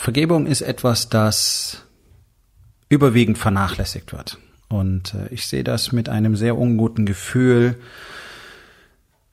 Vergebung 0.00 0.46
ist 0.46 0.62
etwas, 0.62 1.10
das 1.10 1.82
überwiegend 2.88 3.36
vernachlässigt 3.36 4.14
wird. 4.14 4.38
Und 4.70 5.12
äh, 5.12 5.28
ich 5.28 5.46
sehe 5.46 5.62
das 5.62 5.92
mit 5.92 6.08
einem 6.08 6.36
sehr 6.36 6.56
unguten 6.56 7.04
Gefühl, 7.04 7.78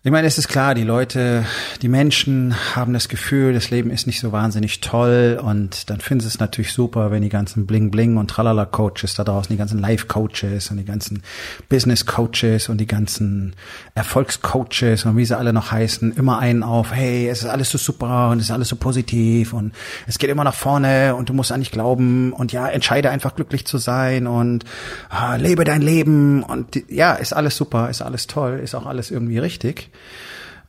ich 0.03 0.11
meine, 0.11 0.25
es 0.25 0.37
ist 0.37 0.47
klar, 0.47 0.73
die 0.73 0.85
Leute, 0.85 1.43
die 1.81 1.89
Menschen 1.89 2.55
haben 2.77 2.93
das 2.93 3.09
Gefühl, 3.09 3.51
das 3.51 3.71
Leben 3.71 3.91
ist 3.91 4.07
nicht 4.07 4.21
so 4.21 4.31
wahnsinnig 4.31 4.79
toll 4.79 5.38
und 5.43 5.89
dann 5.89 5.99
finden 5.99 6.21
sie 6.21 6.27
es 6.29 6.39
natürlich 6.39 6.71
super, 6.71 7.11
wenn 7.11 7.23
die 7.23 7.29
ganzen 7.29 7.67
Bling-Bling 7.67 8.15
und 8.15 8.29
Tralala-Coaches 8.29 9.15
da 9.15 9.25
draußen, 9.25 9.52
die 9.52 9.57
ganzen 9.57 9.79
Life-Coaches 9.79 10.71
und 10.71 10.77
die 10.77 10.85
ganzen 10.85 11.23
Business-Coaches 11.67 12.69
und 12.69 12.77
die 12.77 12.88
ganzen 12.88 13.53
Erfolgscoaches 13.95 15.03
und 15.03 15.17
wie 15.17 15.25
sie 15.25 15.38
alle 15.38 15.52
noch 15.52 15.71
heißen, 15.73 16.13
immer 16.16 16.39
einen 16.39 16.63
auf, 16.63 16.93
hey, 16.93 17.27
es 17.27 17.39
ist 17.39 17.50
alles 17.50 17.69
so 17.69 17.77
super 17.77 18.29
und 18.29 18.38
es 18.38 18.45
ist 18.45 18.52
alles 18.52 18.69
so 18.69 18.77
positiv 18.77 19.52
und 19.52 19.73
es 20.05 20.19
geht 20.19 20.29
immer 20.29 20.45
nach 20.45 20.55
vorne 20.55 21.16
und 21.16 21.27
du 21.27 21.33
musst 21.33 21.52
an 21.52 21.59
dich 21.59 21.72
glauben 21.72 22.31
und 22.31 22.53
ja, 22.53 22.69
entscheide 22.69 23.09
einfach 23.09 23.35
glücklich 23.35 23.66
zu 23.66 23.77
sein 23.77 24.25
und 24.25 24.63
ah, 25.09 25.35
lebe 25.35 25.66
dein 25.66 25.81
Leben 25.81 26.44
und 26.44 26.81
ja, 26.88 27.16
ist 27.16 27.33
alles 27.33 27.57
super, 27.57 27.89
ist 27.89 28.02
alles 28.02 28.27
toll, 28.27 28.61
ist 28.63 28.73
auch 28.73 28.85
alles 28.85 29.11
irgendwie 29.11 29.39
richtig. 29.39 29.86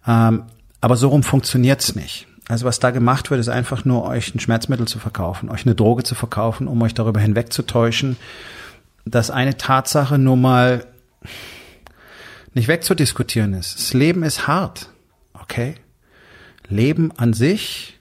Ähm, 0.06 0.44
aber 0.80 0.97
so 0.97 1.08
rum 1.08 1.22
funktioniert's 1.22 1.94
nicht. 1.94 2.27
Also 2.48 2.64
was 2.64 2.80
da 2.80 2.91
gemacht 2.91 3.30
wird, 3.30 3.41
ist 3.41 3.48
einfach 3.48 3.84
nur 3.84 4.05
euch 4.05 4.34
ein 4.34 4.41
Schmerzmittel 4.41 4.88
zu 4.88 4.98
verkaufen, 4.98 5.50
euch 5.50 5.66
eine 5.66 5.75
Droge 5.75 6.02
zu 6.02 6.14
verkaufen, 6.14 6.66
um 6.66 6.80
euch 6.80 6.94
darüber 6.94 7.20
hinwegzutäuschen, 7.20 8.16
dass 9.05 9.30
eine 9.30 9.58
Tatsache 9.58 10.19
nur 10.19 10.36
mal 10.36 10.86
nicht 12.55 12.69
wegzudiskutieren 12.69 13.52
ist. 13.52 13.75
Das 13.75 13.92
Leben 13.92 14.22
ist 14.22 14.47
hart, 14.47 14.88
okay? 15.34 15.75
Leben 16.69 17.12
an 17.16 17.34
sich, 17.34 17.98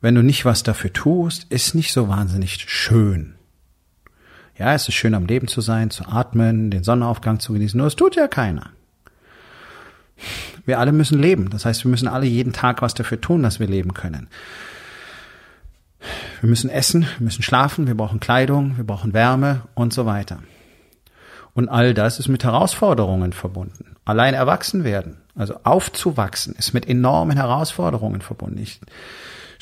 wenn 0.00 0.14
du 0.14 0.22
nicht 0.22 0.44
was 0.44 0.62
dafür 0.62 0.92
tust, 0.92 1.44
ist 1.50 1.74
nicht 1.74 1.92
so 1.92 2.08
wahnsinnig 2.08 2.64
schön. 2.68 3.34
Ja, 4.56 4.72
es 4.72 4.88
ist 4.88 4.94
schön 4.94 5.14
am 5.14 5.26
Leben 5.26 5.48
zu 5.48 5.60
sein, 5.60 5.90
zu 5.90 6.06
atmen, 6.06 6.70
den 6.70 6.84
Sonnenaufgang 6.84 7.40
zu 7.40 7.52
genießen, 7.52 7.76
nur 7.76 7.88
es 7.88 7.96
tut 7.96 8.14
ja 8.14 8.28
keiner. 8.28 8.70
Wir 10.66 10.78
alle 10.78 10.92
müssen 10.92 11.20
leben. 11.20 11.50
Das 11.50 11.64
heißt, 11.64 11.84
wir 11.84 11.90
müssen 11.90 12.08
alle 12.08 12.26
jeden 12.26 12.52
Tag 12.52 12.82
was 12.82 12.94
dafür 12.94 13.20
tun, 13.20 13.42
dass 13.42 13.60
wir 13.60 13.66
leben 13.66 13.94
können. 13.94 14.28
Wir 16.40 16.50
müssen 16.50 16.70
essen, 16.70 17.02
wir 17.18 17.24
müssen 17.24 17.42
schlafen, 17.42 17.86
wir 17.86 17.96
brauchen 17.96 18.20
Kleidung, 18.20 18.76
wir 18.76 18.84
brauchen 18.84 19.14
Wärme 19.14 19.62
und 19.74 19.92
so 19.92 20.04
weiter. 20.06 20.40
Und 21.54 21.68
all 21.68 21.94
das 21.94 22.18
ist 22.18 22.28
mit 22.28 22.44
Herausforderungen 22.44 23.32
verbunden. 23.32 23.96
Allein 24.04 24.34
erwachsen 24.34 24.84
werden, 24.84 25.18
also 25.34 25.54
aufzuwachsen, 25.62 26.54
ist 26.56 26.74
mit 26.74 26.86
enormen 26.88 27.36
Herausforderungen 27.36 28.20
verbunden. 28.20 28.58
Ich 28.58 28.80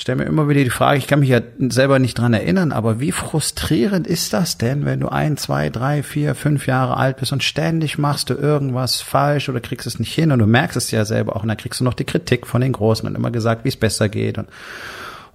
stelle 0.02 0.16
mir 0.16 0.24
immer 0.24 0.48
wieder 0.48 0.64
die 0.64 0.70
Frage, 0.70 0.98
ich 0.98 1.06
kann 1.06 1.20
mich 1.20 1.28
ja 1.28 1.40
selber 1.68 1.98
nicht 1.98 2.18
dran 2.18 2.34
erinnern, 2.34 2.72
aber 2.72 2.98
wie 2.98 3.12
frustrierend 3.12 4.06
ist 4.06 4.32
das 4.32 4.58
denn, 4.58 4.84
wenn 4.84 5.00
du 5.00 5.08
ein, 5.08 5.36
zwei, 5.36 5.70
drei, 5.70 6.02
vier, 6.02 6.34
fünf 6.34 6.66
Jahre 6.66 6.96
alt 6.96 7.18
bist 7.18 7.32
und 7.32 7.44
ständig 7.44 7.98
machst 7.98 8.28
du 8.28 8.34
irgendwas 8.34 9.00
falsch 9.00 9.48
oder 9.48 9.60
kriegst 9.60 9.86
es 9.86 10.00
nicht 10.00 10.12
hin 10.12 10.32
und 10.32 10.40
du 10.40 10.46
merkst 10.46 10.76
es 10.76 10.90
ja 10.90 11.04
selber 11.04 11.36
auch 11.36 11.42
und 11.42 11.48
dann 11.48 11.56
kriegst 11.56 11.80
du 11.80 11.84
noch 11.84 11.94
die 11.94 12.04
Kritik 12.04 12.46
von 12.48 12.60
den 12.60 12.72
Großen 12.72 13.08
und 13.08 13.14
immer 13.14 13.30
gesagt, 13.30 13.64
wie 13.64 13.68
es 13.68 13.76
besser 13.76 14.08
geht 14.08 14.38
und 14.38 14.48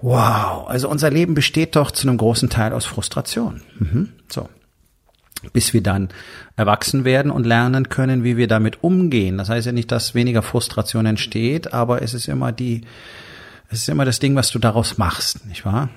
wow, 0.01 0.67
also 0.67 0.89
unser 0.89 1.09
Leben 1.09 1.33
besteht 1.33 1.75
doch 1.77 1.89
zu 1.91 2.07
einem 2.07 2.17
großen 2.17 2.49
Teil 2.49 2.73
aus 2.73 2.85
Frustration. 2.85 3.61
Mhm. 3.79 4.09
So 4.29 4.49
bis 5.53 5.73
wir 5.73 5.81
dann 5.81 6.09
erwachsen 6.55 7.05
werden 7.05 7.31
und 7.31 7.45
lernen 7.45 7.89
können, 7.89 8.23
wie 8.23 8.37
wir 8.37 8.47
damit 8.47 8.83
umgehen. 8.83 9.37
Das 9.37 9.49
heißt 9.49 9.67
ja 9.67 9.71
nicht, 9.71 9.91
dass 9.91 10.15
weniger 10.15 10.41
Frustration 10.41 11.05
entsteht, 11.05 11.73
aber 11.73 12.01
es 12.01 12.13
ist 12.13 12.27
immer 12.27 12.51
die, 12.51 12.81
es 13.69 13.79
ist 13.79 13.89
immer 13.89 14.05
das 14.05 14.19
Ding, 14.19 14.35
was 14.35 14.49
du 14.49 14.59
daraus 14.59 14.97
machst, 14.97 15.45
nicht 15.45 15.65
wahr? 15.65 15.89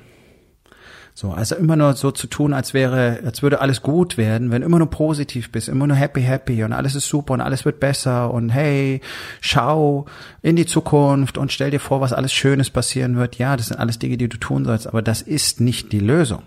So, 1.15 1.33
also 1.33 1.55
immer 1.55 1.77
nur 1.77 1.95
so 1.95 2.13
zu 2.13 2.27
tun, 2.29 2.55
als 2.55 2.73
wäre, 2.73 3.21
als 3.25 3.43
würde 3.43 3.61
alles 3.61 3.83
gut 3.83 4.17
werden, 4.17 4.51
wenn 4.51 4.63
immer 4.63 4.79
nur 4.79 4.91
positiv 4.91 5.53
bist, 5.53 5.69
immer 5.69 5.87
nur 5.87 5.97
happy, 5.97 6.23
happy 6.23 6.65
und 6.65 6.73
alles 6.73 6.95
ist 6.95 7.09
super 7.09 7.35
und 7.35 7.41
alles 7.41 7.65
wird 7.65 7.81
besser 7.81 8.33
und 8.33 8.51
hey, 8.51 9.01
schau 9.41 10.07
in 10.41 10.57
die 10.57 10.67
Zukunft 10.67 11.37
und 11.37 11.53
stell 11.53 11.71
dir 11.71 11.81
vor, 11.81 12.01
was 12.01 12.13
alles 12.13 12.33
Schönes 12.33 12.71
passieren 12.71 13.17
wird. 13.17 13.37
Ja, 13.37 13.57
das 13.57 13.67
sind 13.67 13.79
alles 13.79 13.99
Dinge, 13.99 14.17
die 14.17 14.29
du 14.29 14.39
tun 14.39 14.65
sollst, 14.65 14.87
aber 14.87 15.03
das 15.03 15.21
ist 15.21 15.61
nicht 15.61 15.93
die 15.93 16.01
Lösung. 16.01 16.43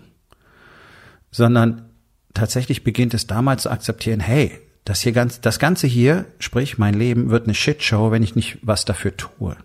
Sondern 1.30 1.90
tatsächlich 2.32 2.84
beginnt 2.84 3.14
es 3.14 3.26
damals 3.26 3.62
zu 3.62 3.70
akzeptieren, 3.70 4.20
hey, 4.20 4.58
das 4.84 5.02
hier 5.02 5.12
ganz, 5.12 5.40
das 5.40 5.58
Ganze 5.58 5.86
hier, 5.86 6.24
sprich, 6.38 6.78
mein 6.78 6.94
Leben 6.94 7.30
wird 7.30 7.44
eine 7.44 7.54
Shitshow, 7.54 8.10
wenn 8.10 8.22
ich 8.22 8.34
nicht 8.34 8.58
was 8.62 8.84
dafür 8.84 9.16
tue 9.16 9.56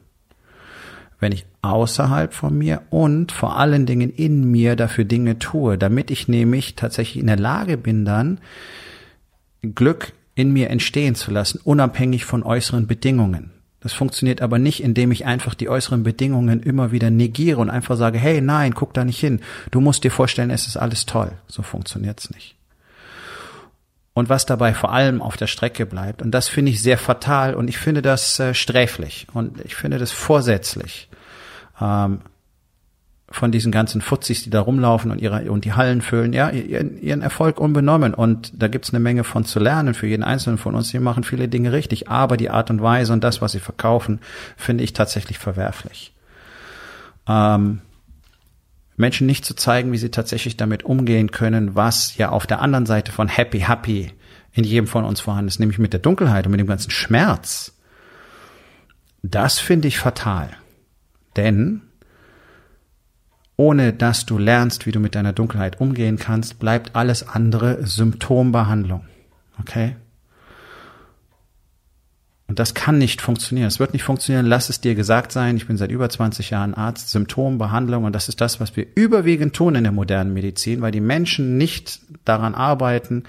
wenn 1.19 1.31
ich 1.31 1.45
außerhalb 1.61 2.33
von 2.33 2.57
mir 2.57 2.81
und 2.89 3.31
vor 3.31 3.57
allen 3.57 3.85
Dingen 3.85 4.09
in 4.09 4.49
mir 4.49 4.75
dafür 4.75 5.05
Dinge 5.05 5.39
tue, 5.39 5.77
damit 5.77 6.11
ich 6.11 6.27
nämlich 6.27 6.75
tatsächlich 6.75 7.19
in 7.19 7.27
der 7.27 7.39
Lage 7.39 7.77
bin, 7.77 8.05
dann 8.05 8.39
Glück 9.61 10.13
in 10.35 10.53
mir 10.53 10.69
entstehen 10.69 11.15
zu 11.15 11.31
lassen, 11.31 11.59
unabhängig 11.63 12.25
von 12.25 12.43
äußeren 12.43 12.87
Bedingungen. 12.87 13.51
Das 13.81 13.93
funktioniert 13.93 14.41
aber 14.41 14.59
nicht, 14.59 14.83
indem 14.83 15.11
ich 15.11 15.25
einfach 15.25 15.53
die 15.53 15.69
äußeren 15.69 16.03
Bedingungen 16.03 16.61
immer 16.61 16.91
wieder 16.91 17.09
negiere 17.09 17.59
und 17.59 17.69
einfach 17.69 17.95
sage, 17.95 18.17
hey, 18.17 18.41
nein, 18.41 18.73
guck 18.73 18.93
da 18.93 19.05
nicht 19.05 19.19
hin. 19.19 19.39
Du 19.71 19.79
musst 19.79 20.03
dir 20.03 20.11
vorstellen, 20.11 20.49
es 20.49 20.67
ist 20.67 20.77
alles 20.77 21.05
toll. 21.05 21.31
So 21.47 21.61
funktioniert's 21.61 22.29
nicht. 22.29 22.58
Und 24.19 24.27
was 24.27 24.45
dabei 24.45 24.73
vor 24.73 24.91
allem 24.91 25.21
auf 25.21 25.37
der 25.37 25.47
Strecke 25.47 25.85
bleibt, 25.85 26.21
und 26.21 26.31
das 26.31 26.49
finde 26.49 26.71
ich 26.71 26.83
sehr 26.83 26.97
fatal 26.97 27.55
und 27.55 27.69
ich 27.69 27.77
finde 27.77 28.01
das 28.01 28.39
äh, 28.39 28.53
sträflich 28.53 29.27
und 29.33 29.63
ich 29.63 29.75
finde 29.75 29.97
das 29.97 30.11
vorsätzlich, 30.11 31.07
ähm, 31.79 32.19
von 33.31 33.51
diesen 33.51 33.71
ganzen 33.71 34.01
Futzis, 34.01 34.43
die 34.43 34.49
da 34.49 34.59
rumlaufen 34.59 35.11
und 35.11 35.21
ihre 35.21 35.49
und 35.51 35.63
die 35.63 35.73
Hallen 35.73 36.01
füllen, 36.01 36.33
ja, 36.33 36.49
ihren, 36.49 37.01
ihren 37.01 37.21
Erfolg 37.21 37.59
unbenommen. 37.59 38.13
Und 38.13 38.51
da 38.61 38.67
gibt's 38.67 38.89
eine 38.89 38.99
Menge 38.99 39.23
von 39.23 39.45
zu 39.45 39.59
lernen 39.59 39.93
für 39.93 40.07
jeden 40.07 40.23
Einzelnen 40.23 40.57
von 40.57 40.75
uns. 40.75 40.89
Die 40.89 40.99
machen 40.99 41.23
viele 41.23 41.47
Dinge 41.47 41.71
richtig, 41.71 42.09
aber 42.09 42.37
die 42.37 42.49
Art 42.49 42.69
und 42.71 42.81
Weise 42.81 43.13
und 43.13 43.23
das, 43.23 43.41
was 43.41 43.51
sie 43.51 43.59
verkaufen, 43.59 44.19
finde 44.57 44.83
ich 44.83 44.93
tatsächlich 44.93 45.37
verwerflich. 45.37 46.13
Ähm, 47.27 47.81
Menschen 48.99 49.27
nicht 49.27 49.45
zu 49.45 49.55
zeigen, 49.55 49.93
wie 49.93 49.97
sie 49.97 50.11
tatsächlich 50.11 50.57
damit 50.57 50.83
umgehen 50.83 51.31
können, 51.31 51.73
was 51.73 52.17
ja 52.17 52.29
auf 52.29 52.45
der 52.45 52.61
anderen 52.61 52.85
Seite 52.85 53.13
von 53.13 53.29
Happy, 53.29 53.61
Happy 53.61 54.11
in 54.51 54.65
jedem 54.65 54.87
von 54.87 55.05
uns 55.05 55.21
vorhanden 55.21 55.47
ist, 55.47 55.59
nämlich 55.59 55.79
mit 55.79 55.93
der 55.93 56.01
Dunkelheit 56.01 56.45
und 56.45 56.51
mit 56.51 56.59
dem 56.59 56.67
ganzen 56.67 56.91
Schmerz. 56.91 57.77
Das 59.23 59.57
finde 59.57 59.87
ich 59.87 59.97
fatal. 59.97 60.49
Denn 61.37 61.81
ohne 63.55 63.93
dass 63.93 64.25
du 64.25 64.37
lernst, 64.37 64.85
wie 64.85 64.91
du 64.91 64.99
mit 64.99 65.15
deiner 65.15 65.31
Dunkelheit 65.31 65.79
umgehen 65.79 66.17
kannst, 66.17 66.59
bleibt 66.59 66.97
alles 66.97 67.25
andere 67.25 67.85
Symptombehandlung. 67.85 69.05
Okay? 69.61 69.95
Und 72.49 72.57
das 72.57 72.73
kann 72.73 72.97
nicht 72.97 73.21
funktionieren. 73.21 73.67
Es 73.67 73.79
wird 73.79 73.93
nicht 73.93 74.01
funktionieren. 74.01 74.47
Lass 74.47 74.69
es 74.69 74.81
dir 74.81 74.95
gesagt 74.95 75.31
sein. 75.31 75.55
Ich 75.55 75.67
bin 75.67 75.77
seit 75.77 75.91
über 75.91 76.09
20 76.09 76.49
Jahren 76.49 76.73
Arzt, 76.73 77.11
Symptombehandlung. 77.11 78.05
Und 78.05 78.15
das 78.15 78.27
ist 78.27 78.41
das, 78.41 78.59
was 78.59 78.75
wir 78.75 78.87
überwiegend 78.95 79.55
tun 79.55 79.75
in 79.75 79.83
der 79.83 79.93
modernen 79.93 80.33
Medizin, 80.33 80.81
weil 80.81 80.91
die 80.91 80.99
Menschen 80.99 81.59
nicht 81.59 81.99
daran 82.25 82.55
arbeiten, 82.55 83.23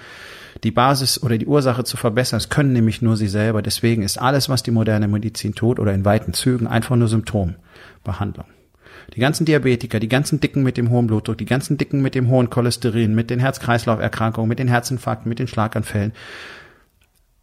die 0.64 0.70
Basis 0.70 1.22
oder 1.22 1.36
die 1.36 1.46
Ursache 1.46 1.84
zu 1.84 1.98
verbessern. 1.98 2.38
Das 2.38 2.48
können 2.48 2.72
nämlich 2.72 3.02
nur 3.02 3.18
sie 3.18 3.28
selber. 3.28 3.60
Deswegen 3.60 4.02
ist 4.02 4.18
alles, 4.18 4.48
was 4.48 4.62
die 4.62 4.70
moderne 4.70 5.06
Medizin 5.06 5.54
tut 5.54 5.78
oder 5.78 5.92
in 5.92 6.06
weiten 6.06 6.32
Zügen 6.32 6.66
einfach 6.66 6.96
nur 6.96 7.08
Symptombehandlung. 7.08 8.46
Die 9.14 9.20
ganzen 9.20 9.44
Diabetiker, 9.44 10.00
die 10.00 10.08
ganzen 10.08 10.40
Dicken 10.40 10.62
mit 10.62 10.78
dem 10.78 10.88
hohen 10.88 11.08
Blutdruck, 11.08 11.36
die 11.36 11.44
ganzen 11.44 11.76
Dicken 11.76 12.00
mit 12.00 12.14
dem 12.14 12.28
hohen 12.28 12.48
Cholesterin, 12.48 13.14
mit 13.14 13.28
den 13.28 13.40
Herz-Kreislauf-Erkrankungen, 13.40 14.48
mit 14.48 14.58
den 14.58 14.68
Herzinfarkten, 14.68 15.28
mit 15.28 15.38
den 15.38 15.46
Schlaganfällen. 15.48 16.12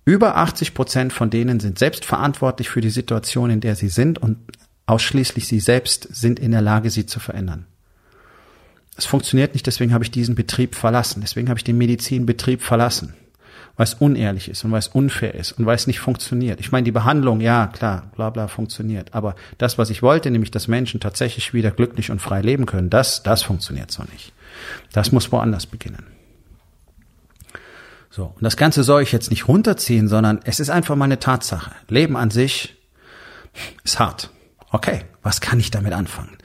Über 0.08 0.38
80 0.38 0.74
Prozent 0.74 1.14
von 1.14 1.30
denen 1.30 1.60
sind 1.60 1.78
selbst 1.78 2.06
verantwortlich 2.06 2.70
für 2.70 2.82
die 2.82 2.90
Situation, 2.90 3.50
in 3.50 3.60
der 3.60 3.76
sie 3.76 3.90
sind 3.90 4.18
und 4.18 4.38
ausschließlich 4.86 5.48
sie 5.48 5.60
selbst 5.60 6.08
sind 6.16 6.40
in 6.40 6.52
der 6.52 6.62
Lage, 6.62 6.90
sie 6.90 7.06
zu 7.06 7.20
verändern 7.20 7.68
es 8.98 9.06
funktioniert 9.06 9.54
nicht, 9.54 9.68
deswegen 9.68 9.94
habe 9.94 10.04
ich 10.04 10.12
diesen 10.12 10.36
Betrieb 10.36 10.76
verlassen. 10.76 11.22
Deswegen 11.22 11.50
habe 11.50 11.60
ich 11.60 11.64
den 11.64 11.78
Medizinbetrieb 11.78 12.62
verlassen. 12.62 13.14
weil 13.76 13.84
es 13.84 13.94
unehrlich 13.94 14.50
ist 14.50 14.64
und 14.66 14.72
weil 14.72 14.80
es 14.80 14.88
unfair 14.88 15.36
ist 15.36 15.52
und 15.52 15.68
weil 15.68 15.76
es 15.76 15.86
nicht 15.86 16.00
funktioniert. 16.00 16.60
Ich 16.60 16.72
meine, 16.72 16.84
die 16.84 16.92
Behandlung, 16.92 17.42
ja, 17.42 17.68
klar, 17.68 18.10
bla 18.16 18.32
bla 18.32 18.48
funktioniert. 18.48 19.14
Aber 19.14 19.36
das, 19.60 19.78
was 19.78 19.92
ich 19.92 20.02
wollte, 20.02 20.32
nämlich, 20.32 20.50
dass 20.50 20.68
Menschen 20.68 21.00
tatsächlich 21.00 21.54
wieder 21.54 21.70
glücklich 21.70 22.10
und 22.10 22.20
frei 22.20 22.42
leben 22.42 22.66
können, 22.66 22.90
das, 22.90 23.22
das 23.22 23.44
funktioniert 23.44 23.92
so 23.92 24.02
nicht. 24.12 24.34
Das 24.94 25.12
muss 25.12 25.32
woanders 25.32 25.68
beginnen. 25.68 26.17
So, 28.18 28.34
und 28.36 28.44
das 28.44 28.58
Ganze 28.58 28.84
soll 28.84 29.04
ich 29.04 29.12
jetzt 29.12 29.30
nicht 29.30 29.48
runterziehen, 29.48 30.08
sondern 30.08 30.40
es 30.44 30.60
ist 30.60 30.72
einfach 30.72 30.96
mal 30.96 31.06
eine 31.06 31.20
Tatsache. 31.20 31.70
Leben 31.88 32.18
an 32.18 32.32
sich 32.32 32.76
ist 33.84 34.00
hart. 34.00 34.32
Okay, 34.72 35.02
was 35.22 35.40
kann 35.40 35.60
ich 35.60 35.70
damit 35.70 35.94
anfangen? 35.94 36.36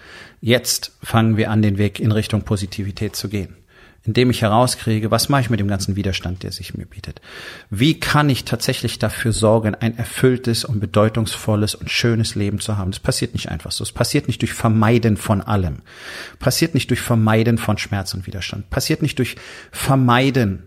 Jetzt 0.43 0.93
fangen 1.03 1.39
wir 1.39 1.51
an, 1.51 1.63
den 1.63 1.79
Weg 1.79 1.99
in 1.99 2.13
Richtung 2.13 2.43
Positivität 2.43 3.17
zu 3.17 3.31
gehen 3.31 3.57
indem 4.05 4.31
ich 4.31 4.43
herauskriege, 4.43 5.13
was 5.13 5.29
mache 5.29 5.43
ich 5.43 5.51
mit 5.51 5.61
dem 5.61 5.69
ganzen 5.69 5.95
Widerstand, 5.95 6.43
der 6.43 6.51
sich 6.51 6.75
mir 6.75 6.87
bietet? 6.87 7.21
Wie 7.71 8.01
kann 8.01 8.29
ich 8.31 8.45
tatsächlich 8.45 8.99
dafür 8.99 9.33
sorgen, 9.33 9.77
ein 9.77 9.97
erfülltes 9.97 10.65
und 10.65 10.81
bedeutungsvolles 10.81 11.77
und 11.77 11.89
schönes 11.89 12.35
Leben 12.35 12.59
zu 12.59 12.77
haben? 12.77 12.91
Das 12.91 12.99
passiert 12.99 13.33
nicht 13.33 13.49
einfach 13.51 13.71
so. 13.71 13.85
Es 13.85 13.93
passiert 13.93 14.27
nicht 14.27 14.43
durch 14.43 14.55
Vermeiden 14.55 15.17
von 15.17 15.41
allem. 15.41 15.83
Passiert 16.41 16.75
nicht 16.75 16.91
durch 16.91 17.01
Vermeiden 17.01 17.59
von 17.59 17.79
Schmerz 17.79 18.13
und 18.13 18.27
Widerstand. 18.27 18.71
Passiert 18.71 19.03
nicht 19.03 19.21
durch 19.21 19.37
Vermeiden 19.71 20.65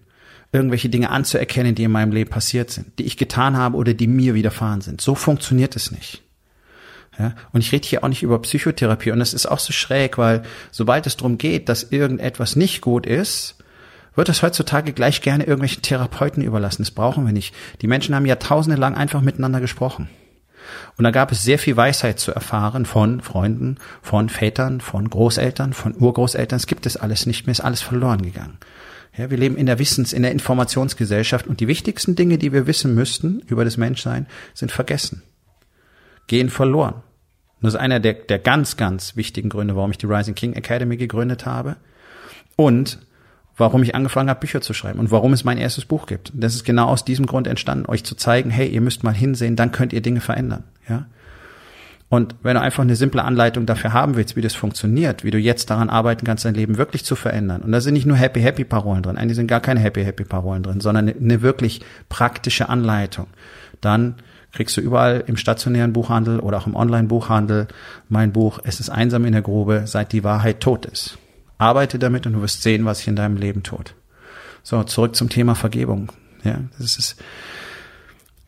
irgendwelche 0.55 0.89
Dinge 0.89 1.09
anzuerkennen, 1.09 1.75
die 1.75 1.83
in 1.83 1.91
meinem 1.91 2.13
Leben 2.13 2.29
passiert 2.29 2.71
sind, 2.71 2.97
die 2.97 3.03
ich 3.03 3.17
getan 3.17 3.57
habe 3.57 3.75
oder 3.75 3.93
die 3.93 4.07
mir 4.07 4.33
widerfahren 4.33 4.81
sind. 4.81 5.01
So 5.01 5.13
funktioniert 5.13 5.75
es 5.75 5.91
nicht. 5.91 6.23
Ja, 7.19 7.33
und 7.51 7.61
ich 7.61 7.71
rede 7.71 7.87
hier 7.87 8.03
auch 8.03 8.07
nicht 8.07 8.23
über 8.23 8.41
Psychotherapie. 8.41 9.11
Und 9.11 9.19
das 9.19 9.33
ist 9.33 9.45
auch 9.45 9.59
so 9.59 9.73
schräg, 9.73 10.17
weil 10.17 10.43
sobald 10.71 11.07
es 11.07 11.17
darum 11.17 11.37
geht, 11.37 11.69
dass 11.69 11.83
irgendetwas 11.83 12.55
nicht 12.55 12.81
gut 12.81 13.05
ist, 13.05 13.55
wird 14.15 14.29
das 14.29 14.43
heutzutage 14.43 14.93
gleich 14.93 15.21
gerne 15.21 15.43
irgendwelchen 15.43 15.81
Therapeuten 15.81 16.41
überlassen. 16.41 16.83
Das 16.83 16.91
brauchen 16.91 17.25
wir 17.25 17.33
nicht. 17.33 17.53
Die 17.81 17.87
Menschen 17.87 18.15
haben 18.15 18.25
jahrtausende 18.25 18.79
lang 18.79 18.95
einfach 18.95 19.21
miteinander 19.21 19.59
gesprochen. 19.59 20.09
Und 20.97 21.03
da 21.03 21.11
gab 21.11 21.31
es 21.31 21.43
sehr 21.43 21.59
viel 21.59 21.77
Weisheit 21.77 22.19
zu 22.19 22.31
erfahren 22.31 22.85
von 22.85 23.21
Freunden, 23.21 23.77
von 24.01 24.29
Vätern, 24.29 24.79
von 24.81 25.09
Großeltern, 25.09 25.73
von 25.73 25.95
Urgroßeltern. 25.95 26.57
Es 26.57 26.67
gibt 26.67 26.85
es 26.85 26.97
alles 26.97 27.25
nicht 27.25 27.45
mehr, 27.45 27.51
ist 27.51 27.61
alles 27.61 27.81
verloren 27.81 28.21
gegangen. 28.21 28.57
Ja, 29.17 29.29
wir 29.29 29.37
leben 29.37 29.55
in 29.55 29.65
der 29.65 29.79
Wissens-, 29.79 30.13
in 30.13 30.23
der 30.23 30.31
Informationsgesellschaft 30.31 31.47
und 31.47 31.59
die 31.59 31.67
wichtigsten 31.67 32.15
Dinge, 32.15 32.37
die 32.37 32.51
wir 32.51 32.67
wissen 32.67 32.93
müssten 32.95 33.41
über 33.47 33.63
das 33.63 33.77
Menschsein, 33.77 34.27
sind 34.53 34.71
vergessen 34.71 35.23
gehen 36.27 36.49
verloren. 36.49 37.03
das 37.61 37.73
ist 37.73 37.79
einer 37.79 37.99
der, 37.99 38.13
der 38.13 38.39
ganz, 38.39 38.77
ganz 38.77 39.15
wichtigen 39.15 39.49
Gründe, 39.49 39.75
warum 39.75 39.91
ich 39.91 39.97
die 39.97 40.05
Rising 40.05 40.35
King 40.35 40.53
Academy 40.53 40.97
gegründet 40.97 41.45
habe 41.45 41.77
und 42.55 42.99
warum 43.57 43.83
ich 43.83 43.95
angefangen 43.95 44.29
habe, 44.29 44.41
Bücher 44.41 44.61
zu 44.61 44.73
schreiben 44.73 44.99
und 44.99 45.11
warum 45.11 45.33
es 45.33 45.43
mein 45.43 45.57
erstes 45.57 45.85
Buch 45.85 46.07
gibt. 46.07 46.31
Das 46.35 46.55
ist 46.55 46.65
genau 46.65 46.87
aus 46.87 47.05
diesem 47.05 47.25
Grund 47.25 47.47
entstanden, 47.47 47.85
euch 47.87 48.03
zu 48.03 48.15
zeigen, 48.15 48.49
hey, 48.49 48.67
ihr 48.67 48.81
müsst 48.81 49.03
mal 49.03 49.13
hinsehen, 49.13 49.55
dann 49.55 49.71
könnt 49.71 49.93
ihr 49.93 50.01
Dinge 50.01 50.21
verändern, 50.21 50.65
ja. 50.87 51.07
Und 52.07 52.35
wenn 52.43 52.55
du 52.55 52.61
einfach 52.61 52.83
eine 52.83 52.95
simple 52.95 53.23
Anleitung 53.23 53.65
dafür 53.65 53.91
haben 53.91 54.15
willst, 54.15 54.35
wie 54.35 54.41
das 54.41 54.53
funktioniert, 54.53 55.23
wie 55.23 55.31
du 55.31 55.39
jetzt 55.39 55.69
daran 55.69 55.89
arbeiten 55.89 56.25
kannst, 56.25 56.45
dein 56.45 56.53
Leben 56.53 56.77
wirklich 56.77 57.03
zu 57.03 57.15
verändern. 57.15 57.61
Und 57.61 57.71
da 57.71 57.81
sind 57.81 57.95
nicht 57.95 58.05
nur 58.05 58.15
Happy 58.15 58.41
Happy 58.41 58.63
Parolen 58.63 59.01
drin, 59.01 59.17
eigentlich 59.17 59.35
sind 59.35 59.47
gar 59.47 59.59
keine 59.59 59.79
Happy 59.79 60.03
Happy 60.03 60.23
Parolen 60.23 60.61
drin, 60.61 60.81
sondern 60.81 61.09
eine, 61.09 61.41
wirklich 61.41 61.81
praktische 62.07 62.69
Anleitung. 62.69 63.27
Dann 63.81 64.15
kriegst 64.51 64.77
du 64.77 64.81
überall 64.81 65.23
im 65.25 65.35
stationären 65.35 65.93
Buchhandel 65.93 66.39
oder 66.39 66.57
auch 66.57 66.67
im 66.67 66.75
Online-Buchhandel 66.75 67.67
mein 68.07 68.31
Buch 68.31 68.59
Es 68.63 68.79
ist 68.79 68.89
einsam 68.89 69.25
in 69.25 69.33
der 69.33 69.41
Grube, 69.41 69.83
seit 69.85 70.13
die 70.13 70.23
Wahrheit 70.23 70.61
tot 70.61 70.85
ist. 70.85 71.17
Arbeite 71.57 71.99
damit 71.99 72.27
und 72.27 72.33
du 72.33 72.41
wirst 72.41 72.61
sehen, 72.61 72.85
was 72.85 72.99
sich 72.99 73.07
in 73.07 73.15
deinem 73.15 73.37
Leben 73.37 73.63
tut. 73.63 73.95
So, 74.63 74.83
zurück 74.83 75.15
zum 75.15 75.29
Thema 75.29 75.55
Vergebung. 75.55 76.11
Ja, 76.43 76.59
das 76.77 76.97
ist 76.97 77.17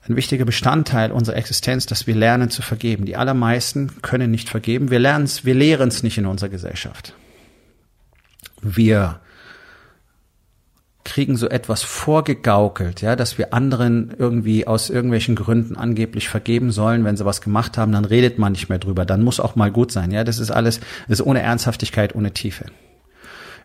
ein 0.09 0.15
wichtiger 0.15 0.45
Bestandteil 0.45 1.12
unserer 1.12 1.38
Existenz, 1.38 1.86
dass 1.86 2.07
wir 2.07 2.15
lernen 2.15 2.50
zu 2.50 2.62
vergeben. 2.62 3.06
Die 3.06 3.15
allermeisten 3.15 4.01
können 4.01 4.31
nicht 4.31 4.50
vergeben. 4.50 4.89
Wir 4.89 5.00
lernen 5.00 5.25
es, 5.25 5.45
wir 5.45 5.54
lehren 5.54 5.89
es 5.89 6.04
nicht 6.04 6.18
in 6.18 6.25
unserer 6.25 6.50
Gesellschaft. 6.50 7.13
Wir 8.62 9.19
kriegen 11.07 11.38
so 11.38 11.48
etwas 11.48 11.83
vorgegaukelt, 11.83 13.01
ja, 13.01 13.15
dass 13.15 13.38
wir 13.38 13.54
anderen 13.54 14.13
irgendwie 14.18 14.68
aus 14.68 14.89
irgendwelchen 14.89 15.36
Gründen 15.36 15.77
angeblich 15.77 16.27
vergeben 16.27 16.71
sollen, 16.71 17.06
wenn 17.06 17.15
sie 17.15 17.24
was 17.24 17.39
gemacht 17.39 17.77
haben, 17.77 17.94
dann 17.94 18.03
redet 18.03 18.38
man 18.39 18.51
nicht 18.51 18.68
mehr 18.68 18.77
drüber, 18.77 19.06
dann 19.06 19.24
muss 19.24 19.39
auch 19.39 19.56
mal 19.56 19.71
gut 19.71 19.92
sein, 19.92 20.12
ja, 20.12 20.25
das 20.25 20.38
ist 20.38 20.51
alles, 20.51 20.81
das 21.07 21.21
ist 21.21 21.25
ohne 21.25 21.42
Ernsthaftigkeit, 21.42 22.13
ohne 22.13 22.33
Tiefe. 22.33 22.65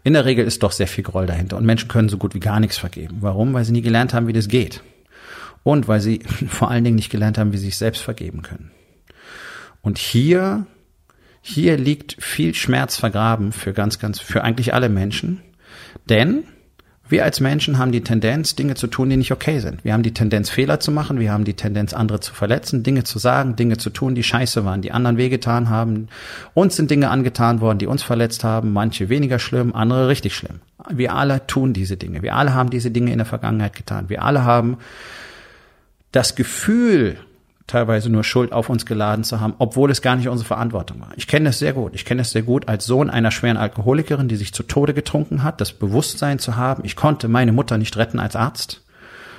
In 0.04 0.12
der 0.12 0.24
Regel 0.24 0.46
ist 0.46 0.62
doch 0.62 0.70
sehr 0.70 0.86
viel 0.86 1.02
Groll 1.02 1.26
dahinter 1.26 1.56
und 1.56 1.66
Menschen 1.66 1.88
können 1.88 2.08
so 2.08 2.16
gut 2.16 2.34
wie 2.34 2.40
gar 2.40 2.60
nichts 2.60 2.78
vergeben. 2.78 3.18
Warum? 3.20 3.54
Weil 3.54 3.64
sie 3.64 3.72
nie 3.72 3.82
gelernt 3.82 4.14
haben, 4.14 4.28
wie 4.28 4.32
das 4.32 4.46
geht. 4.46 4.82
Und 5.62 5.88
weil 5.88 6.00
sie 6.00 6.20
vor 6.48 6.70
allen 6.70 6.84
Dingen 6.84 6.96
nicht 6.96 7.10
gelernt 7.10 7.38
haben, 7.38 7.52
wie 7.52 7.58
sie 7.58 7.66
sich 7.66 7.76
selbst 7.76 8.02
vergeben 8.02 8.42
können. 8.42 8.70
Und 9.80 9.98
hier, 9.98 10.66
hier 11.40 11.76
liegt 11.76 12.22
viel 12.22 12.54
Schmerz 12.54 12.96
vergraben 12.96 13.52
für 13.52 13.72
ganz, 13.72 13.98
ganz, 13.98 14.20
für 14.20 14.44
eigentlich 14.44 14.74
alle 14.74 14.88
Menschen. 14.88 15.40
Denn 16.08 16.44
wir 17.12 17.24
als 17.24 17.40
Menschen 17.40 17.76
haben 17.76 17.92
die 17.92 18.00
Tendenz, 18.00 18.54
Dinge 18.54 18.74
zu 18.74 18.86
tun, 18.86 19.10
die 19.10 19.18
nicht 19.18 19.32
okay 19.32 19.58
sind. 19.58 19.84
Wir 19.84 19.92
haben 19.92 20.02
die 20.02 20.14
Tendenz, 20.14 20.48
Fehler 20.48 20.80
zu 20.80 20.90
machen. 20.90 21.20
Wir 21.20 21.30
haben 21.30 21.44
die 21.44 21.52
Tendenz, 21.52 21.92
andere 21.92 22.20
zu 22.20 22.32
verletzen, 22.32 22.84
Dinge 22.84 23.04
zu 23.04 23.18
sagen, 23.18 23.54
Dinge 23.54 23.76
zu 23.76 23.90
tun, 23.90 24.14
die 24.14 24.22
scheiße 24.22 24.64
waren, 24.64 24.80
die 24.80 24.92
anderen 24.92 25.18
wehgetan 25.18 25.68
haben. 25.68 26.08
Uns 26.54 26.76
sind 26.76 26.90
Dinge 26.90 27.10
angetan 27.10 27.60
worden, 27.60 27.78
die 27.78 27.86
uns 27.86 28.02
verletzt 28.02 28.44
haben. 28.44 28.72
Manche 28.72 29.10
weniger 29.10 29.38
schlimm, 29.38 29.74
andere 29.74 30.08
richtig 30.08 30.34
schlimm. 30.34 30.60
Wir 30.90 31.14
alle 31.14 31.46
tun 31.46 31.74
diese 31.74 31.98
Dinge. 31.98 32.22
Wir 32.22 32.34
alle 32.34 32.54
haben 32.54 32.70
diese 32.70 32.90
Dinge 32.90 33.12
in 33.12 33.18
der 33.18 33.26
Vergangenheit 33.26 33.76
getan. 33.76 34.08
Wir 34.08 34.22
alle 34.22 34.44
haben 34.44 34.78
das 36.12 36.34
Gefühl, 36.34 37.18
teilweise 37.66 38.10
nur 38.10 38.22
Schuld 38.24 38.52
auf 38.52 38.68
uns 38.68 38.86
geladen 38.86 39.24
zu 39.24 39.40
haben, 39.40 39.54
obwohl 39.58 39.90
es 39.90 40.02
gar 40.02 40.16
nicht 40.16 40.28
unsere 40.28 40.46
Verantwortung 40.46 41.00
war. 41.00 41.12
Ich 41.16 41.26
kenne 41.26 41.46
das 41.46 41.58
sehr 41.58 41.72
gut. 41.72 41.94
Ich 41.94 42.04
kenne 42.04 42.20
das 42.20 42.30
sehr 42.30 42.42
gut 42.42 42.68
als 42.68 42.84
Sohn 42.84 43.10
einer 43.10 43.30
schweren 43.30 43.56
Alkoholikerin, 43.56 44.28
die 44.28 44.36
sich 44.36 44.52
zu 44.52 44.62
Tode 44.62 44.94
getrunken 44.94 45.42
hat, 45.42 45.60
das 45.60 45.72
Bewusstsein 45.72 46.38
zu 46.38 46.56
haben, 46.56 46.84
ich 46.84 46.96
konnte 46.96 47.28
meine 47.28 47.52
Mutter 47.52 47.78
nicht 47.78 47.96
retten 47.96 48.18
als 48.18 48.36
Arzt. 48.36 48.82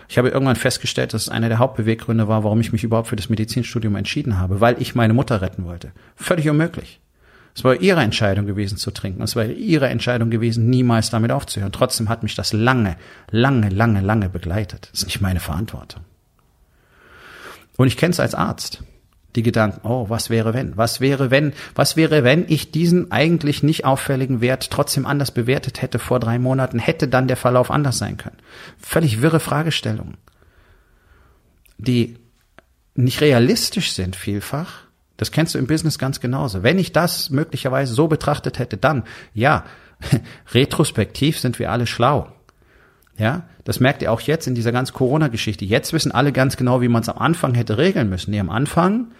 Ich 0.09 0.17
habe 0.17 0.29
irgendwann 0.29 0.55
festgestellt, 0.55 1.13
dass 1.13 1.23
es 1.23 1.29
einer 1.29 1.49
der 1.49 1.59
Hauptbeweggründe 1.59 2.27
war, 2.27 2.43
warum 2.43 2.59
ich 2.59 2.71
mich 2.71 2.83
überhaupt 2.83 3.07
für 3.07 3.15
das 3.15 3.29
Medizinstudium 3.29 3.95
entschieden 3.95 4.37
habe, 4.37 4.61
weil 4.61 4.81
ich 4.81 4.95
meine 4.95 5.13
Mutter 5.13 5.41
retten 5.41 5.65
wollte. 5.65 5.91
Völlig 6.15 6.49
unmöglich. 6.49 6.99
Es 7.55 7.63
war 7.63 7.79
ihre 7.79 8.01
Entscheidung 8.01 8.45
gewesen 8.45 8.77
zu 8.77 8.91
trinken. 8.91 9.21
Es 9.21 9.35
war 9.35 9.45
ihre 9.45 9.87
Entscheidung 9.87 10.29
gewesen, 10.29 10.69
niemals 10.69 11.11
damit 11.11 11.31
aufzuhören. 11.31 11.71
Trotzdem 11.71 12.09
hat 12.09 12.23
mich 12.23 12.35
das 12.35 12.51
lange, 12.51 12.95
lange, 13.29 13.69
lange, 13.69 14.01
lange 14.01 14.29
begleitet. 14.29 14.89
Das 14.91 15.01
ist 15.01 15.05
nicht 15.05 15.21
meine 15.21 15.39
Verantwortung. 15.39 16.03
Und 17.77 17.87
ich 17.87 17.97
kenne 17.97 18.11
es 18.11 18.19
als 18.19 18.35
Arzt. 18.35 18.83
Die 19.35 19.43
Gedanken, 19.43 19.87
oh, 19.87 20.09
was 20.09 20.29
wäre 20.29 20.53
wenn? 20.53 20.77
Was 20.77 21.01
wäre 21.01 21.31
wenn? 21.31 21.53
Was 21.73 21.97
wäre, 21.97 22.23
wenn 22.23 22.45
ich 22.47 22.71
diesen 22.71 23.11
eigentlich 23.11 23.63
nicht 23.63 23.83
auffälligen 23.83 24.41
Wert 24.41 24.69
trotzdem 24.69 25.07
anders 25.07 25.31
bewertet 25.31 25.81
hätte 25.81 25.97
vor 25.97 26.19
drei 26.19 26.37
Monaten? 26.37 26.77
Hätte 26.77 27.07
dann 27.07 27.27
der 27.27 27.37
Verlauf 27.37 27.71
anders 27.71 27.97
sein 27.97 28.17
können? 28.17 28.37
Völlig 28.77 29.21
wirre 29.21 29.39
Fragestellungen, 29.39 30.17
die 31.79 32.19
nicht 32.93 33.21
realistisch 33.21 33.93
sind 33.93 34.15
vielfach. 34.15 34.83
Das 35.17 35.31
kennst 35.31 35.55
du 35.55 35.59
im 35.59 35.67
Business 35.67 35.97
ganz 35.97 36.19
genauso. 36.19 36.61
Wenn 36.61 36.77
ich 36.77 36.91
das 36.91 37.31
möglicherweise 37.31 37.93
so 37.95 38.07
betrachtet 38.07 38.59
hätte, 38.59 38.77
dann, 38.77 39.03
ja, 39.33 39.65
retrospektiv 40.53 41.39
sind 41.39 41.57
wir 41.57 41.71
alle 41.71 41.87
schlau. 41.87 42.31
Ja, 43.17 43.43
das 43.63 43.79
merkt 43.79 44.01
ihr 44.01 44.11
auch 44.11 44.21
jetzt 44.21 44.47
in 44.47 44.55
dieser 44.55 44.71
ganzen 44.71 44.93
Corona-Geschichte. 44.93 45.65
Jetzt 45.65 45.93
wissen 45.93 46.11
alle 46.11 46.31
ganz 46.31 46.57
genau, 46.57 46.81
wie 46.81 46.87
man 46.87 47.03
es 47.03 47.09
am 47.09 47.19
Anfang 47.19 47.53
hätte 47.53 47.77
regeln 47.77 48.09
müssen. 48.09 48.31
Nee, 48.31 48.39
am 48.39 48.49
Anfang, 48.49 49.11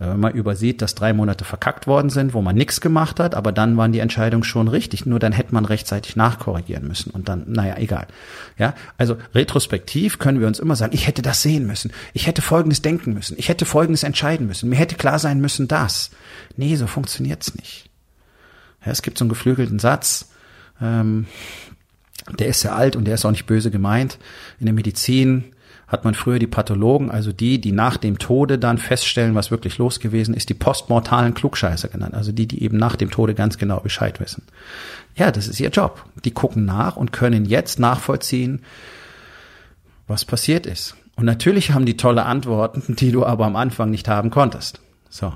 äh, 0.00 0.08
wenn 0.08 0.18
man 0.18 0.34
übersieht, 0.34 0.82
dass 0.82 0.96
drei 0.96 1.12
Monate 1.12 1.44
verkackt 1.44 1.86
worden 1.86 2.10
sind, 2.10 2.34
wo 2.34 2.42
man 2.42 2.56
nichts 2.56 2.80
gemacht 2.80 3.20
hat, 3.20 3.36
aber 3.36 3.52
dann 3.52 3.76
waren 3.76 3.92
die 3.92 4.00
Entscheidungen 4.00 4.42
schon 4.42 4.66
richtig. 4.66 5.06
Nur 5.06 5.20
dann 5.20 5.32
hätte 5.32 5.54
man 5.54 5.64
rechtzeitig 5.64 6.16
nachkorrigieren 6.16 6.88
müssen 6.88 7.10
und 7.10 7.28
dann, 7.28 7.44
naja, 7.46 7.76
egal. 7.78 8.08
Ja, 8.58 8.74
also 8.96 9.16
retrospektiv 9.36 10.18
können 10.18 10.40
wir 10.40 10.48
uns 10.48 10.58
immer 10.58 10.74
sagen, 10.74 10.92
ich 10.92 11.06
hätte 11.06 11.22
das 11.22 11.40
sehen 11.40 11.64
müssen. 11.64 11.92
Ich 12.14 12.26
hätte 12.26 12.42
Folgendes 12.42 12.82
denken 12.82 13.14
müssen. 13.14 13.36
Ich 13.38 13.48
hätte 13.48 13.66
Folgendes 13.66 14.02
entscheiden 14.02 14.48
müssen. 14.48 14.68
Mir 14.68 14.76
hätte 14.76 14.96
klar 14.96 15.20
sein 15.20 15.40
müssen, 15.40 15.68
das. 15.68 16.10
Nee, 16.56 16.74
so 16.74 16.88
funktioniert's 16.88 17.54
nicht. 17.54 17.88
Ja, 18.84 18.90
es 18.90 19.02
gibt 19.02 19.18
so 19.18 19.24
einen 19.24 19.30
geflügelten 19.30 19.78
Satz, 19.78 20.30
ähm, 20.80 21.26
der 22.36 22.48
ist 22.48 22.60
sehr 22.60 22.74
alt 22.74 22.96
und 22.96 23.04
der 23.04 23.14
ist 23.14 23.24
auch 23.24 23.30
nicht 23.30 23.46
böse 23.46 23.70
gemeint. 23.70 24.18
In 24.60 24.66
der 24.66 24.74
Medizin 24.74 25.44
hat 25.88 26.04
man 26.04 26.14
früher 26.14 26.38
die 26.38 26.46
Pathologen, 26.46 27.10
also 27.10 27.32
die, 27.32 27.60
die 27.60 27.72
nach 27.72 27.96
dem 27.96 28.18
Tode 28.18 28.58
dann 28.58 28.76
feststellen, 28.76 29.34
was 29.34 29.50
wirklich 29.50 29.78
los 29.78 30.00
gewesen 30.00 30.34
ist, 30.34 30.50
die 30.50 30.54
postmortalen 30.54 31.32
Klugscheißer 31.32 31.88
genannt. 31.88 32.14
Also 32.14 32.30
die, 32.30 32.46
die 32.46 32.62
eben 32.62 32.76
nach 32.76 32.96
dem 32.96 33.10
Tode 33.10 33.34
ganz 33.34 33.56
genau 33.56 33.80
Bescheid 33.80 34.20
wissen. 34.20 34.42
Ja, 35.16 35.32
das 35.32 35.48
ist 35.48 35.60
ihr 35.60 35.70
Job. 35.70 36.04
Die 36.24 36.30
gucken 36.30 36.66
nach 36.66 36.96
und 36.96 37.12
können 37.12 37.46
jetzt 37.46 37.80
nachvollziehen, 37.80 38.62
was 40.06 40.26
passiert 40.26 40.66
ist. 40.66 40.94
Und 41.16 41.24
natürlich 41.24 41.72
haben 41.72 41.86
die 41.86 41.96
tolle 41.96 42.26
Antworten, 42.26 42.94
die 42.96 43.10
du 43.10 43.24
aber 43.24 43.46
am 43.46 43.56
Anfang 43.56 43.90
nicht 43.90 44.08
haben 44.08 44.30
konntest. 44.30 44.80
So. 45.08 45.32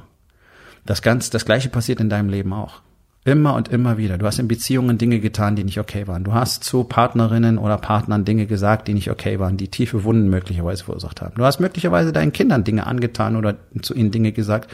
Das 0.84 1.00
ganz, 1.00 1.30
das 1.30 1.44
gleiche 1.44 1.70
passiert 1.70 2.00
in 2.00 2.10
deinem 2.10 2.28
Leben 2.28 2.52
auch. 2.52 2.82
Immer 3.24 3.54
und 3.54 3.68
immer 3.68 3.98
wieder. 3.98 4.18
Du 4.18 4.26
hast 4.26 4.40
in 4.40 4.48
Beziehungen 4.48 4.98
Dinge 4.98 5.20
getan, 5.20 5.54
die 5.54 5.62
nicht 5.62 5.78
okay 5.78 6.08
waren. 6.08 6.24
Du 6.24 6.32
hast 6.32 6.64
zu 6.64 6.82
Partnerinnen 6.82 7.56
oder 7.56 7.78
Partnern 7.78 8.24
Dinge 8.24 8.46
gesagt, 8.46 8.88
die 8.88 8.94
nicht 8.94 9.10
okay 9.12 9.38
waren, 9.38 9.56
die 9.56 9.68
tiefe 9.68 10.02
Wunden 10.02 10.28
möglicherweise 10.28 10.82
verursacht 10.82 11.22
haben. 11.22 11.34
Du 11.36 11.44
hast 11.44 11.60
möglicherweise 11.60 12.12
deinen 12.12 12.32
Kindern 12.32 12.64
Dinge 12.64 12.84
angetan 12.84 13.36
oder 13.36 13.58
zu 13.80 13.94
ihnen 13.94 14.10
Dinge 14.10 14.32
gesagt. 14.32 14.72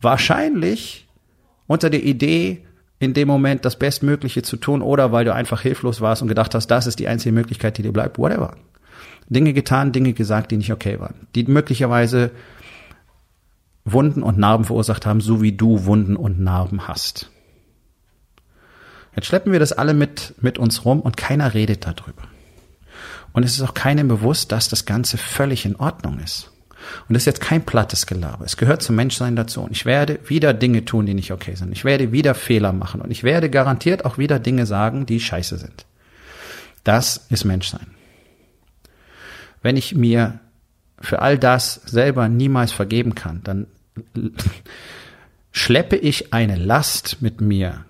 Wahrscheinlich 0.00 1.06
unter 1.68 1.88
der 1.88 2.02
Idee, 2.02 2.64
in 2.98 3.14
dem 3.14 3.28
Moment 3.28 3.64
das 3.64 3.78
Bestmögliche 3.78 4.42
zu 4.42 4.56
tun 4.56 4.82
oder 4.82 5.12
weil 5.12 5.24
du 5.24 5.32
einfach 5.32 5.60
hilflos 5.60 6.00
warst 6.00 6.22
und 6.22 6.28
gedacht 6.28 6.52
hast, 6.52 6.66
das 6.66 6.88
ist 6.88 6.98
die 6.98 7.06
einzige 7.06 7.32
Möglichkeit, 7.32 7.78
die 7.78 7.82
dir 7.82 7.92
bleibt, 7.92 8.18
whatever. 8.18 8.56
Dinge 9.28 9.52
getan, 9.52 9.92
Dinge 9.92 10.14
gesagt, 10.14 10.50
die 10.50 10.56
nicht 10.56 10.72
okay 10.72 10.98
waren, 10.98 11.28
die 11.36 11.44
möglicherweise 11.44 12.32
Wunden 13.84 14.24
und 14.24 14.36
Narben 14.36 14.64
verursacht 14.64 15.06
haben, 15.06 15.20
so 15.20 15.42
wie 15.42 15.52
du 15.52 15.84
Wunden 15.84 16.16
und 16.16 16.40
Narben 16.40 16.88
hast. 16.88 17.30
Jetzt 19.16 19.26
schleppen 19.26 19.50
wir 19.50 19.58
das 19.58 19.72
alle 19.72 19.94
mit, 19.94 20.34
mit 20.42 20.58
uns 20.58 20.84
rum 20.84 21.00
und 21.00 21.16
keiner 21.16 21.54
redet 21.54 21.86
darüber. 21.86 22.22
Und 23.32 23.44
es 23.44 23.54
ist 23.54 23.62
auch 23.62 23.74
keinem 23.74 24.08
bewusst, 24.08 24.52
dass 24.52 24.68
das 24.68 24.84
Ganze 24.84 25.18
völlig 25.18 25.64
in 25.64 25.76
Ordnung 25.76 26.20
ist. 26.20 26.50
Und 27.08 27.14
das 27.14 27.22
ist 27.22 27.26
jetzt 27.26 27.40
kein 27.40 27.64
plattes 27.64 28.06
Gelaber. 28.06 28.44
Es 28.44 28.56
gehört 28.56 28.82
zum 28.82 28.96
Menschsein 28.96 29.36
dazu. 29.36 29.62
Und 29.62 29.72
ich 29.72 29.86
werde 29.86 30.20
wieder 30.26 30.54
Dinge 30.54 30.84
tun, 30.84 31.06
die 31.06 31.14
nicht 31.14 31.32
okay 31.32 31.54
sind. 31.54 31.72
Ich 31.72 31.84
werde 31.84 32.12
wieder 32.12 32.34
Fehler 32.34 32.72
machen. 32.72 33.00
Und 33.00 33.10
ich 33.10 33.24
werde 33.24 33.50
garantiert 33.50 34.04
auch 34.04 34.18
wieder 34.18 34.38
Dinge 34.38 34.66
sagen, 34.66 35.06
die 35.06 35.18
scheiße 35.18 35.58
sind. 35.58 35.86
Das 36.84 37.26
ist 37.30 37.44
Menschsein. 37.44 37.86
Wenn 39.62 39.76
ich 39.76 39.94
mir 39.94 40.38
für 41.00 41.20
all 41.22 41.38
das 41.38 41.74
selber 41.84 42.28
niemals 42.28 42.70
vergeben 42.70 43.14
kann, 43.14 43.40
dann 43.42 43.66
schleppe 45.52 45.96
ich 45.96 46.32
eine 46.32 46.56
Last 46.56 47.22
mit 47.22 47.40
mir, 47.40 47.85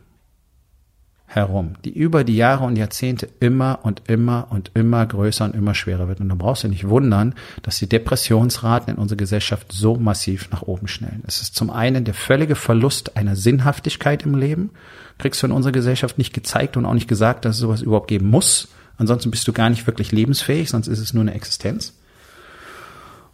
herum, 1.26 1.74
die 1.84 1.90
über 1.90 2.24
die 2.24 2.36
Jahre 2.36 2.64
und 2.64 2.76
Jahrzehnte 2.76 3.28
immer 3.40 3.80
und 3.82 4.02
immer 4.06 4.46
und 4.50 4.70
immer 4.74 5.04
größer 5.04 5.44
und 5.44 5.54
immer 5.54 5.74
schwerer 5.74 6.08
wird. 6.08 6.20
Und 6.20 6.28
da 6.28 6.34
brauchst 6.36 6.64
du 6.64 6.68
nicht 6.68 6.88
wundern, 6.88 7.34
dass 7.62 7.78
die 7.78 7.88
Depressionsraten 7.88 8.94
in 8.94 9.00
unserer 9.00 9.18
Gesellschaft 9.18 9.72
so 9.72 9.96
massiv 9.96 10.50
nach 10.50 10.62
oben 10.62 10.86
schnellen. 10.86 11.24
Es 11.26 11.42
ist 11.42 11.54
zum 11.56 11.70
einen 11.70 12.04
der 12.04 12.14
völlige 12.14 12.54
Verlust 12.54 13.16
einer 13.16 13.36
Sinnhaftigkeit 13.36 14.24
im 14.24 14.36
Leben. 14.36 14.70
Kriegst 15.18 15.42
du 15.42 15.46
in 15.46 15.52
unserer 15.52 15.72
Gesellschaft 15.72 16.16
nicht 16.16 16.32
gezeigt 16.32 16.76
und 16.76 16.86
auch 16.86 16.94
nicht 16.94 17.08
gesagt, 17.08 17.44
dass 17.44 17.56
es 17.56 17.60
sowas 17.60 17.82
überhaupt 17.82 18.08
geben 18.08 18.30
muss. 18.30 18.68
Ansonsten 18.96 19.30
bist 19.30 19.46
du 19.48 19.52
gar 19.52 19.68
nicht 19.68 19.86
wirklich 19.86 20.12
lebensfähig, 20.12 20.70
sonst 20.70 20.86
ist 20.86 21.00
es 21.00 21.12
nur 21.12 21.22
eine 21.22 21.34
Existenz. 21.34 21.92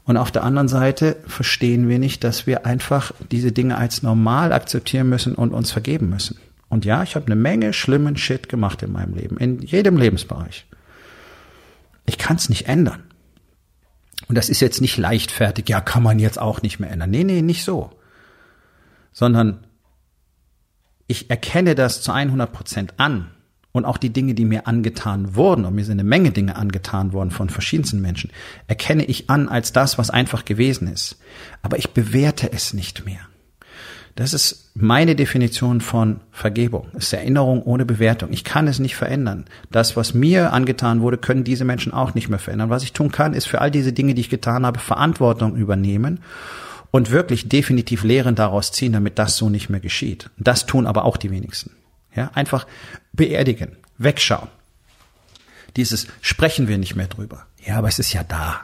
Und 0.05 0.17
auf 0.17 0.33
der 0.33 0.43
anderen 0.43 0.69
Seite 0.69 1.17
verstehen 1.27 1.89
wir 1.89 1.99
nicht, 1.99 2.25
dass 2.25 2.47
wir 2.47 2.67
einfach 2.67 3.13
diese 3.31 3.53
Dinge 3.53 3.79
als 3.79 4.03
normal 4.03 4.53
akzeptieren 4.53 5.09
müssen 5.09 5.35
und 5.37 5.53
uns 5.53 5.71
vergeben 5.71 6.09
müssen. 6.09 6.39
Und 6.73 6.87
ja, 6.87 7.03
ich 7.03 7.17
habe 7.17 7.27
eine 7.27 7.37
Menge 7.37 7.75
schlimmen 7.75 8.17
Shit 8.17 8.49
gemacht 8.49 8.83
in 8.83 8.93
meinem 8.93 9.13
Leben, 9.13 9.37
in 9.37 9.61
jedem 9.61 9.99
Lebensbereich. 9.99 10.65
Ich 12.07 12.17
kann 12.17 12.37
es 12.37 12.49
nicht 12.49 12.67
ändern. 12.67 13.03
Und 14.27 14.39
das 14.39 14.49
ist 14.49 14.61
jetzt 14.61 14.81
nicht 14.81 14.97
leichtfertig, 14.97 15.69
ja, 15.69 15.83
kann 15.83 16.03
man 16.03 16.19
jetzt 16.19 16.41
auch 16.41 16.63
nicht 16.63 16.81
mehr 16.81 16.91
ändern. 16.91 17.11
Nee, 17.11 17.25
nee, 17.25 17.43
nicht 17.43 17.63
so. 17.63 17.91
Sondern 19.13 19.67
ich 21.09 21.29
erkenne 21.29 21.75
das 21.75 22.01
zu 22.01 22.11
100 22.11 22.51
Prozent 22.51 22.95
an. 22.97 23.31
Und 23.73 23.85
auch 23.85 23.99
die 23.99 24.11
Dinge, 24.11 24.33
die 24.33 24.47
mir 24.47 24.67
angetan 24.67 25.37
wurden, 25.37 25.67
und 25.67 25.75
mir 25.75 25.85
sind 25.85 26.01
eine 26.01 26.09
Menge 26.09 26.31
Dinge 26.31 26.57
angetan 26.57 27.13
worden 27.13 27.31
von 27.31 27.51
verschiedensten 27.51 28.01
Menschen, 28.01 28.31
erkenne 28.67 29.05
ich 29.05 29.29
an 29.29 29.51
als 29.51 29.75
das, 29.75 29.99
was 29.99 30.09
einfach 30.09 30.47
gewesen 30.47 30.89
ist. 30.89 31.19
Aber 31.61 31.77
ich 31.77 31.91
bewerte 31.91 32.51
es 32.51 32.73
nicht 32.73 33.05
mehr. 33.05 33.29
Das 34.15 34.35
ist 34.35 34.71
meine 34.75 35.17
Definition 35.17 35.81
von 35.81 36.21
Vergebung. 36.33 36.89
Es 36.93 37.05
ist 37.05 37.13
Erinnerung 37.15 37.63
ohne 37.63 37.87
Bewertung. 37.87 38.31
Ich 38.33 38.45
kann 38.45 38.69
es 38.69 38.79
nicht 38.79 38.95
verändern. 38.95 39.47
Das, 39.71 39.97
was 39.97 40.13
mir 40.13 40.53
angetan 40.53 41.01
wurde, 41.01 41.17
können 41.17 41.45
diese 41.45 41.65
Menschen 41.65 41.93
auch 41.93 42.15
nicht 42.15 42.29
mehr 42.29 42.39
verändern. 42.39 42.69
Was 42.69 42.83
ich 42.83 42.93
tun 42.93 43.11
kann, 43.11 43.33
ist 43.33 43.47
für 43.47 43.61
all 43.61 43.71
diese 43.71 43.93
Dinge, 43.93 44.15
die 44.15 44.21
ich 44.21 44.29
getan 44.29 44.67
habe, 44.67 44.81
Verantwortung 44.81 45.57
übernehmen 45.57 46.21
und 46.91 47.11
wirklich 47.11 47.49
definitiv 47.49 48.05
Lehren 48.05 48.35
daraus 48.35 48.71
ziehen, 48.71 48.93
damit 48.93 49.19
das 49.19 49.37
so 49.37 49.49
nicht 49.49 49.71
mehr 49.71 49.81
geschieht. 49.81 50.29
Das 50.37 50.67
tun 50.67 50.87
aber 50.87 51.07
auch 51.07 51.17
die 51.17 51.31
wenigsten. 51.31 51.71
Ja, 52.15 52.31
einfach 52.35 52.67
beerdigen, 53.15 53.77
wegschauen. 53.97 54.49
Dieses 55.77 56.07
sprechen 56.21 56.69
wir 56.69 56.77
nicht 56.77 56.97
mehr 56.97 57.07
drüber. 57.07 57.47
Ja, 57.65 57.79
aber 57.79 57.89
es 57.89 57.99
ist 57.99 58.13
ja 58.13 58.25
da. 58.25 58.61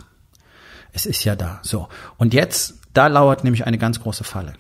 Es 0.92 1.06
ist 1.06 1.24
ja 1.24 1.36
da. 1.36 1.60
So. 1.62 1.88
Und 2.18 2.34
jetzt, 2.34 2.74
da 2.92 3.06
lauert 3.06 3.44
nämlich 3.44 3.66
eine 3.66 3.78
ganz 3.78 4.00
große 4.00 4.24
Falle 4.24 4.52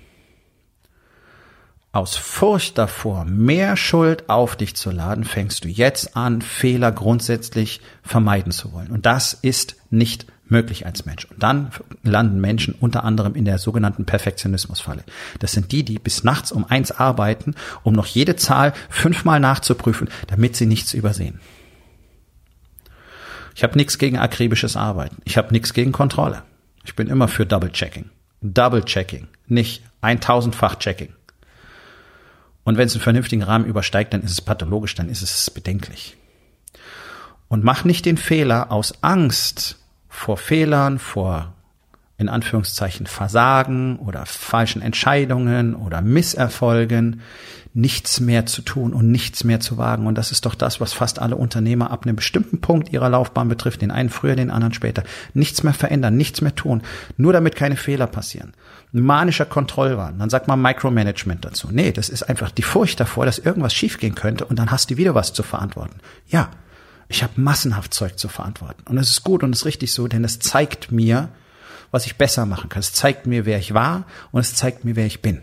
aus 1.90 2.16
Furcht 2.16 2.76
davor, 2.76 3.24
mehr 3.24 3.76
Schuld 3.76 4.28
auf 4.28 4.56
dich 4.56 4.76
zu 4.76 4.90
laden, 4.90 5.24
fängst 5.24 5.64
du 5.64 5.68
jetzt 5.68 6.16
an, 6.16 6.42
Fehler 6.42 6.92
grundsätzlich 6.92 7.80
vermeiden 8.02 8.52
zu 8.52 8.72
wollen. 8.72 8.90
Und 8.90 9.06
das 9.06 9.32
ist 9.32 9.76
nicht 9.90 10.26
möglich 10.50 10.86
als 10.86 11.06
Mensch. 11.06 11.24
Und 11.26 11.42
dann 11.42 11.70
landen 12.02 12.40
Menschen 12.40 12.74
unter 12.78 13.04
anderem 13.04 13.34
in 13.34 13.44
der 13.44 13.58
sogenannten 13.58 14.04
Perfektionismusfalle. 14.04 15.04
Das 15.38 15.52
sind 15.52 15.72
die, 15.72 15.84
die 15.84 15.98
bis 15.98 16.24
nachts 16.24 16.52
um 16.52 16.64
eins 16.64 16.90
arbeiten, 16.92 17.54
um 17.82 17.94
noch 17.94 18.06
jede 18.06 18.36
Zahl 18.36 18.72
fünfmal 18.88 19.40
nachzuprüfen, 19.40 20.08
damit 20.26 20.56
sie 20.56 20.66
nichts 20.66 20.94
übersehen. 20.94 21.40
Ich 23.54 23.64
habe 23.64 23.76
nichts 23.76 23.98
gegen 23.98 24.18
akribisches 24.18 24.76
Arbeiten. 24.76 25.16
Ich 25.24 25.36
habe 25.36 25.52
nichts 25.52 25.72
gegen 25.72 25.92
Kontrolle. 25.92 26.42
Ich 26.84 26.94
bin 26.94 27.08
immer 27.08 27.28
für 27.28 27.44
Double-Checking. 27.44 28.10
Double-Checking, 28.40 29.26
nicht 29.48 29.82
eintausendfach 30.00 30.76
Checking. 30.76 31.12
Und 32.68 32.76
wenn 32.76 32.86
es 32.86 32.92
einen 32.92 33.00
vernünftigen 33.00 33.42
Rahmen 33.42 33.64
übersteigt, 33.64 34.12
dann 34.12 34.20
ist 34.20 34.30
es 34.30 34.42
pathologisch, 34.42 34.94
dann 34.94 35.08
ist 35.08 35.22
es 35.22 35.50
bedenklich. 35.50 36.18
Und 37.48 37.64
mach 37.64 37.84
nicht 37.84 38.04
den 38.04 38.18
Fehler 38.18 38.70
aus 38.70 39.02
Angst 39.02 39.78
vor 40.10 40.36
Fehlern, 40.36 40.98
vor 40.98 41.54
in 42.18 42.28
Anführungszeichen 42.28 43.06
Versagen 43.06 43.98
oder 44.00 44.26
falschen 44.26 44.82
Entscheidungen 44.82 45.74
oder 45.74 46.02
Misserfolgen, 46.02 47.22
nichts 47.78 48.18
mehr 48.18 48.44
zu 48.44 48.62
tun 48.62 48.92
und 48.92 49.10
nichts 49.10 49.44
mehr 49.44 49.60
zu 49.60 49.78
wagen. 49.78 50.06
Und 50.06 50.16
das 50.16 50.32
ist 50.32 50.46
doch 50.46 50.56
das, 50.56 50.80
was 50.80 50.92
fast 50.92 51.20
alle 51.20 51.36
Unternehmer 51.36 51.90
ab 51.90 52.04
einem 52.04 52.16
bestimmten 52.16 52.60
Punkt 52.60 52.92
ihrer 52.92 53.08
Laufbahn 53.08 53.48
betrifft, 53.48 53.82
den 53.82 53.92
einen 53.92 54.08
früher, 54.08 54.34
den 54.34 54.50
anderen 54.50 54.74
später. 54.74 55.04
Nichts 55.32 55.62
mehr 55.62 55.74
verändern, 55.74 56.16
nichts 56.16 56.40
mehr 56.40 56.54
tun, 56.54 56.82
nur 57.16 57.32
damit 57.32 57.54
keine 57.54 57.76
Fehler 57.76 58.06
passieren 58.06 58.52
manischer 58.90 59.44
Kontrollwahn. 59.44 60.18
Dann 60.18 60.30
sagt 60.30 60.48
man 60.48 60.62
Micromanagement 60.62 61.44
dazu. 61.44 61.68
Nee, 61.70 61.92
das 61.92 62.08
ist 62.08 62.22
einfach 62.22 62.50
die 62.50 62.62
Furcht 62.62 62.98
davor, 63.00 63.26
dass 63.26 63.38
irgendwas 63.38 63.74
schiefgehen 63.74 64.14
könnte 64.14 64.46
und 64.46 64.58
dann 64.58 64.70
hast 64.70 64.90
du 64.90 64.96
wieder 64.96 65.14
was 65.14 65.34
zu 65.34 65.42
verantworten. 65.42 66.00
Ja, 66.26 66.50
ich 67.08 67.22
habe 67.22 67.40
massenhaft 67.40 67.92
Zeug 67.92 68.18
zu 68.18 68.28
verantworten. 68.28 68.82
Und 68.88 68.98
es 68.98 69.10
ist 69.10 69.24
gut 69.24 69.42
und 69.42 69.54
es 69.54 69.60
ist 69.60 69.66
richtig 69.66 69.92
so, 69.92 70.08
denn 70.08 70.24
es 70.24 70.38
zeigt 70.38 70.90
mir, 70.90 71.28
was 71.90 72.06
ich 72.06 72.16
besser 72.16 72.46
machen 72.46 72.68
kann. 72.68 72.80
Es 72.80 72.92
zeigt 72.92 73.26
mir, 73.26 73.46
wer 73.46 73.58
ich 73.58 73.74
war 73.74 74.04
und 74.30 74.40
es 74.40 74.54
zeigt 74.54 74.84
mir, 74.84 74.96
wer 74.96 75.06
ich 75.06 75.22
bin. 75.22 75.42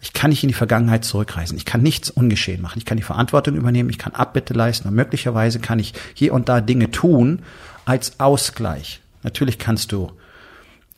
Ich 0.00 0.12
kann 0.12 0.30
nicht 0.30 0.42
in 0.42 0.48
die 0.48 0.54
Vergangenheit 0.54 1.04
zurückreisen. 1.04 1.56
Ich 1.56 1.64
kann 1.64 1.82
nichts 1.82 2.10
ungeschehen 2.10 2.62
machen. 2.62 2.78
Ich 2.78 2.84
kann 2.84 2.96
die 2.96 3.02
Verantwortung 3.02 3.56
übernehmen. 3.56 3.90
Ich 3.90 3.98
kann 3.98 4.14
Abbitte 4.14 4.54
leisten 4.54 4.88
und 4.88 4.94
möglicherweise 4.94 5.60
kann 5.60 5.78
ich 5.78 5.94
hier 6.14 6.32
und 6.32 6.48
da 6.48 6.60
Dinge 6.60 6.90
tun 6.90 7.40
als 7.84 8.20
Ausgleich. 8.20 9.00
Natürlich 9.22 9.58
kannst 9.58 9.92
du 9.92 10.12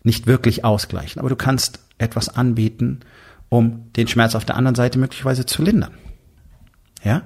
nicht 0.03 0.27
wirklich 0.27 0.65
ausgleichen. 0.65 1.21
Aber 1.21 1.29
du 1.29 1.37
kannst 1.37 1.81
etwas 1.99 2.29
anbieten, 2.29 3.01
um 3.49 3.93
den 3.97 4.09
Schmerz 4.09 4.35
auf 4.35 4.45
der 4.45 4.57
anderen 4.57 4.75
Seite 4.75 4.99
möglicherweise 4.99 5.47
zu 5.47 5.63
lindern. 5.63 5.95
Ja? 7.05 7.23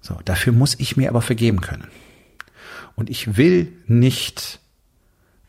So, 0.00 0.18
dafür 0.24 0.52
muss 0.52 0.78
ich 0.78 0.96
mir 0.96 1.08
aber 1.08 1.22
vergeben 1.22 1.60
können. 1.60 1.88
Und 2.96 3.10
ich 3.10 3.36
will 3.36 3.72
nicht 3.86 4.60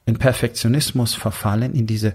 in 0.05 0.17
Perfektionismus 0.17 1.13
verfallen, 1.13 1.73
in 1.73 1.87
diese, 1.87 2.13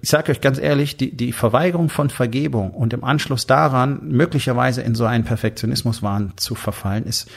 ich 0.00 0.08
sage 0.08 0.32
euch 0.32 0.40
ganz 0.40 0.58
ehrlich, 0.58 0.96
die, 0.96 1.16
die 1.16 1.32
Verweigerung 1.32 1.88
von 1.88 2.10
Vergebung 2.10 2.72
und 2.72 2.92
im 2.92 3.04
Anschluss 3.04 3.46
daran 3.46 4.08
möglicherweise 4.08 4.82
in 4.82 4.94
so 4.94 5.04
einen 5.04 5.24
Perfektionismuswahn 5.24 6.32
zu 6.36 6.54
verfallen, 6.56 7.04
ist 7.04 7.30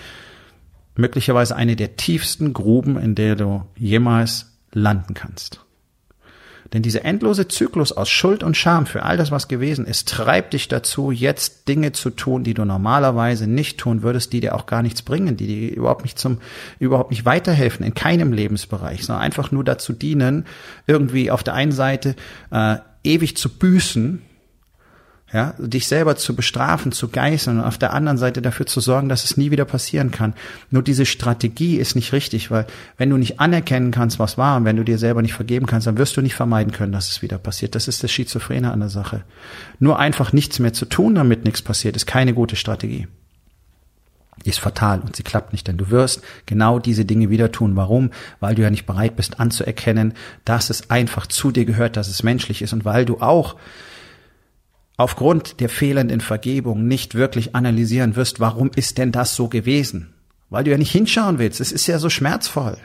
möglicherweise 0.96 1.56
eine 1.56 1.76
der 1.76 1.98
tiefsten 1.98 2.54
Gruben, 2.54 2.98
in 2.98 3.16
der 3.16 3.36
du 3.36 3.66
jemals 3.78 4.58
landen 4.72 5.14
kannst. 5.14 5.64
Denn 6.74 6.82
dieser 6.82 7.04
endlose 7.04 7.50
Zyklus 7.50 7.92
aus 7.92 8.10
Schuld 8.10 8.44
und 8.44 8.56
Scham 8.56 8.86
für 8.86 9.04
all 9.04 9.18
das, 9.18 9.30
was 9.30 9.50
gewesen 9.50 9.86
ist, 9.86 10.08
treibt 10.08 10.54
dich 10.54 10.70
dazu, 10.70 11.12
jetzt 11.12 11.68
Dinge 11.68 11.92
zu 11.92 12.12
tun, 12.12 12.46
die 12.46 12.54
du 12.54 12.64
normalerweise 12.64 13.46
nicht 13.46 13.78
tun 13.78 14.04
würdest, 14.04 14.32
die 14.32 14.40
dir 14.40 14.56
auch 14.56 14.68
gar 14.68 14.82
nichts 14.82 15.02
bringen, 15.02 15.36
die 15.36 15.48
dir 15.48 15.76
überhaupt 15.76 16.04
nicht 16.04 16.18
zum, 16.18 16.38
überhaupt 16.80 17.12
nicht 17.12 17.26
weiterhelfen, 17.26 17.86
in 17.86 17.94
keinem 17.94 18.32
Lebensbereich, 18.32 19.06
sondern 19.06 19.24
einfach 19.24 19.52
nur 19.52 19.66
dazu 19.66 19.92
dienen, 19.92 20.46
irgendwie 20.88 21.30
auf 21.30 21.44
der 21.44 21.56
einen 21.56 21.74
Seite 21.74 22.16
äh, 22.52 22.78
ewig 23.04 23.36
zu 23.36 23.50
büßen, 23.50 24.22
Ja, 25.34 25.54
dich 25.58 25.88
selber 25.88 26.18
zu 26.18 26.36
bestrafen, 26.36 26.92
zu 26.92 27.08
geißeln 27.08 27.60
und 27.60 27.64
auf 27.64 27.78
der 27.78 27.94
anderen 27.94 28.18
Seite 28.18 28.42
dafür 28.42 28.66
zu 28.66 28.82
sorgen, 28.82 29.08
dass 29.08 29.24
es 29.24 29.38
nie 29.38 29.50
wieder 29.50 29.64
passieren 29.64 30.12
kann. 30.12 30.34
Nur 30.72 30.84
diese 30.84 31.06
Strategie 31.06 31.78
ist 31.78 31.96
nicht 31.96 32.12
richtig, 32.12 32.52
weil 32.52 32.68
wenn 32.98 33.10
du 33.10 33.16
nicht 33.16 33.40
anerkennen 33.40 33.92
kannst, 33.92 34.20
was 34.20 34.38
war 34.38 34.58
und 34.58 34.66
wenn 34.66 34.76
du 34.76 34.84
dir 34.84 34.98
selber 34.98 35.22
nicht 35.22 35.34
vergeben 35.34 35.68
kannst, 35.68 35.88
dann 35.88 35.98
wirst 35.98 36.18
du 36.18 36.22
nicht 36.22 36.36
vermeiden 36.36 36.74
können, 36.74 36.92
dass 36.92 37.10
es 37.10 37.22
wieder 37.22 37.38
passiert. 37.38 37.76
Das 37.76 37.88
ist 37.88 38.04
das 38.04 38.12
Schizophrene 38.12 38.74
an 38.74 38.82
der 38.82 38.90
Sache. 38.90 39.24
Nur 39.80 40.00
einfach 40.00 40.34
nichts 40.34 40.60
mehr 40.60 40.74
zu 40.74 40.84
tun, 40.84 41.16
damit 41.16 41.46
nichts 41.46 41.62
passiert, 41.62 41.96
ist 41.96 42.08
keine 42.08 42.34
gute 42.34 42.58
Strategie. 42.58 43.08
Die 44.46 44.50
ist 44.50 44.60
fatal 44.60 45.00
und 45.00 45.16
sie 45.16 45.24
klappt 45.24 45.54
nicht, 45.54 45.68
denn 45.68 45.78
du 45.78 45.92
wirst 45.92 46.24
genau 46.46 46.80
diese 46.80 47.06
Dinge 47.06 47.30
wieder 47.30 47.52
tun. 47.54 47.76
Warum? 47.76 48.12
Weil 48.42 48.56
du 48.56 48.64
ja 48.64 48.70
nicht 48.70 48.86
bereit 48.86 49.16
bist 49.16 49.40
anzuerkennen, 49.40 50.14
dass 50.44 50.70
es 50.70 50.90
einfach 50.90 51.28
zu 51.28 51.52
dir 51.52 51.64
gehört, 51.64 51.96
dass 51.96 52.08
es 52.10 52.24
menschlich 52.24 52.62
ist 52.62 52.74
und 52.74 52.84
weil 52.84 53.06
du 53.06 53.22
auch 53.22 53.56
aufgrund 55.02 55.60
der 55.60 55.70
fehlenden 55.70 56.22
Vergebung 56.22 56.88
nicht 56.88 57.16
wirklich 57.16 57.56
analysieren 57.56 58.16
wirst, 58.16 58.40
warum 58.40 58.70
ist 58.76 58.98
denn 58.98 59.12
das 59.12 59.36
so 59.36 59.48
gewesen? 59.48 60.14
Weil 60.50 60.64
du 60.64 60.72
ja 60.72 60.78
nicht 60.78 60.92
hinschauen 60.92 61.40
willst. 61.40 61.60
Es 61.60 61.72
ist 61.72 61.88
ja 61.88 61.98
so 61.98 62.10
schmerzvoll. 62.10 62.78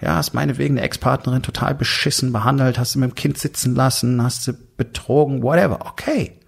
Ja, 0.00 0.16
hast 0.16 0.34
meinetwegen 0.34 0.76
eine 0.76 0.84
Ex-Partnerin 0.84 1.42
total 1.42 1.76
beschissen 1.76 2.32
behandelt, 2.32 2.76
hast 2.76 2.92
sie 2.92 2.98
mit 2.98 3.10
dem 3.10 3.14
Kind 3.14 3.38
sitzen 3.38 3.76
lassen, 3.76 4.20
hast 4.20 4.42
sie 4.42 4.54
betrogen, 4.76 5.44
whatever. 5.44 5.86
Okay. 5.86 6.40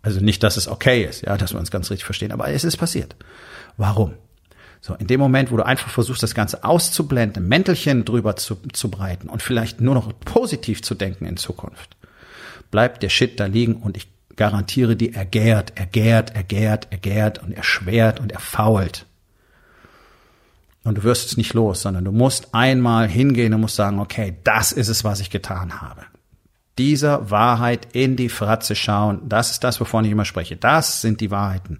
Also 0.00 0.20
nicht, 0.20 0.44
dass 0.44 0.56
es 0.56 0.68
okay 0.68 1.04
ist, 1.04 1.22
ja, 1.22 1.36
dass 1.36 1.52
wir 1.52 1.58
uns 1.58 1.72
ganz 1.72 1.90
richtig 1.90 2.04
verstehen, 2.04 2.30
aber 2.30 2.48
es 2.48 2.62
ist 2.62 2.76
passiert. 2.76 3.16
Warum? 3.76 4.14
So, 4.80 4.94
in 4.94 5.06
dem 5.08 5.18
Moment, 5.18 5.50
wo 5.50 5.56
du 5.56 5.66
einfach 5.66 5.90
versuchst, 5.90 6.22
das 6.22 6.34
Ganze 6.34 6.62
auszublenden, 6.62 7.48
Mäntelchen 7.48 8.04
drüber 8.04 8.36
zu, 8.36 8.56
zu 8.72 8.90
breiten 8.90 9.28
und 9.28 9.42
vielleicht 9.42 9.80
nur 9.80 9.94
noch 9.94 10.12
positiv 10.24 10.82
zu 10.82 10.94
denken 10.94 11.24
in 11.24 11.36
Zukunft, 11.36 11.96
bleibt 12.72 13.04
der 13.04 13.08
Shit 13.08 13.38
da 13.38 13.46
liegen 13.46 13.76
und 13.76 13.96
ich 13.96 14.08
garantiere 14.34 14.96
dir, 14.96 15.14
er 15.14 15.26
gärt, 15.26 15.74
er 15.76 15.86
gärt, 15.86 16.34
er 16.34 16.42
gärt, 16.42 16.88
er 16.90 16.98
gärt 16.98 17.38
und 17.38 17.52
er 17.52 17.62
schwert 17.62 18.18
und 18.18 18.32
er 18.32 18.40
fault. 18.40 19.06
Und 20.82 20.98
du 20.98 21.04
wirst 21.04 21.26
es 21.26 21.36
nicht 21.36 21.54
los, 21.54 21.82
sondern 21.82 22.04
du 22.04 22.10
musst 22.10 22.54
einmal 22.54 23.06
hingehen 23.06 23.54
und 23.54 23.60
musst 23.60 23.76
sagen, 23.76 24.00
okay, 24.00 24.36
das 24.42 24.72
ist 24.72 24.88
es, 24.88 25.04
was 25.04 25.20
ich 25.20 25.30
getan 25.30 25.80
habe. 25.80 26.02
Dieser 26.78 27.30
Wahrheit 27.30 27.88
in 27.92 28.16
die 28.16 28.30
Fratze 28.30 28.74
schauen, 28.74 29.20
das 29.28 29.52
ist 29.52 29.62
das, 29.62 29.80
wovon 29.80 30.04
ich 30.04 30.10
immer 30.10 30.24
spreche. 30.24 30.56
Das 30.56 31.02
sind 31.02 31.20
die 31.20 31.30
Wahrheiten, 31.30 31.78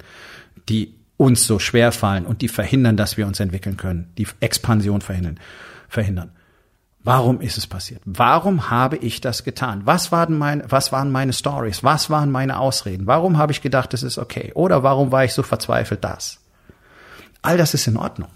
die 0.68 0.94
uns 1.16 1.46
so 1.46 1.58
schwer 1.58 1.90
fallen 1.90 2.26
und 2.26 2.42
die 2.42 2.48
verhindern, 2.48 2.96
dass 2.96 3.16
wir 3.16 3.26
uns 3.26 3.40
entwickeln 3.40 3.76
können, 3.76 4.12
die 4.18 4.28
Expansion 4.40 5.00
verhindern. 5.00 5.40
verhindern. 5.88 6.30
Warum 7.04 7.40
ist 7.40 7.58
es 7.58 7.66
passiert? 7.66 8.00
Warum 8.04 8.70
habe 8.70 8.96
ich 8.96 9.20
das 9.20 9.42
getan? 9.42 9.82
Was 9.84 10.12
waren 10.12 10.38
meine, 10.38 10.64
was 10.68 10.92
waren 10.92 11.10
meine 11.10 11.32
Stories? 11.32 11.82
Was 11.82 12.10
waren 12.10 12.30
meine 12.30 12.58
Ausreden? 12.58 13.06
Warum 13.06 13.38
habe 13.38 13.50
ich 13.50 13.60
gedacht, 13.60 13.92
es 13.92 14.04
ist 14.04 14.18
okay? 14.18 14.52
Oder 14.54 14.84
warum 14.84 15.10
war 15.10 15.24
ich 15.24 15.32
so 15.32 15.42
verzweifelt 15.42 16.04
das? 16.04 16.38
All 17.42 17.56
das 17.56 17.74
ist 17.74 17.88
in 17.88 17.96
Ordnung. 17.96 18.28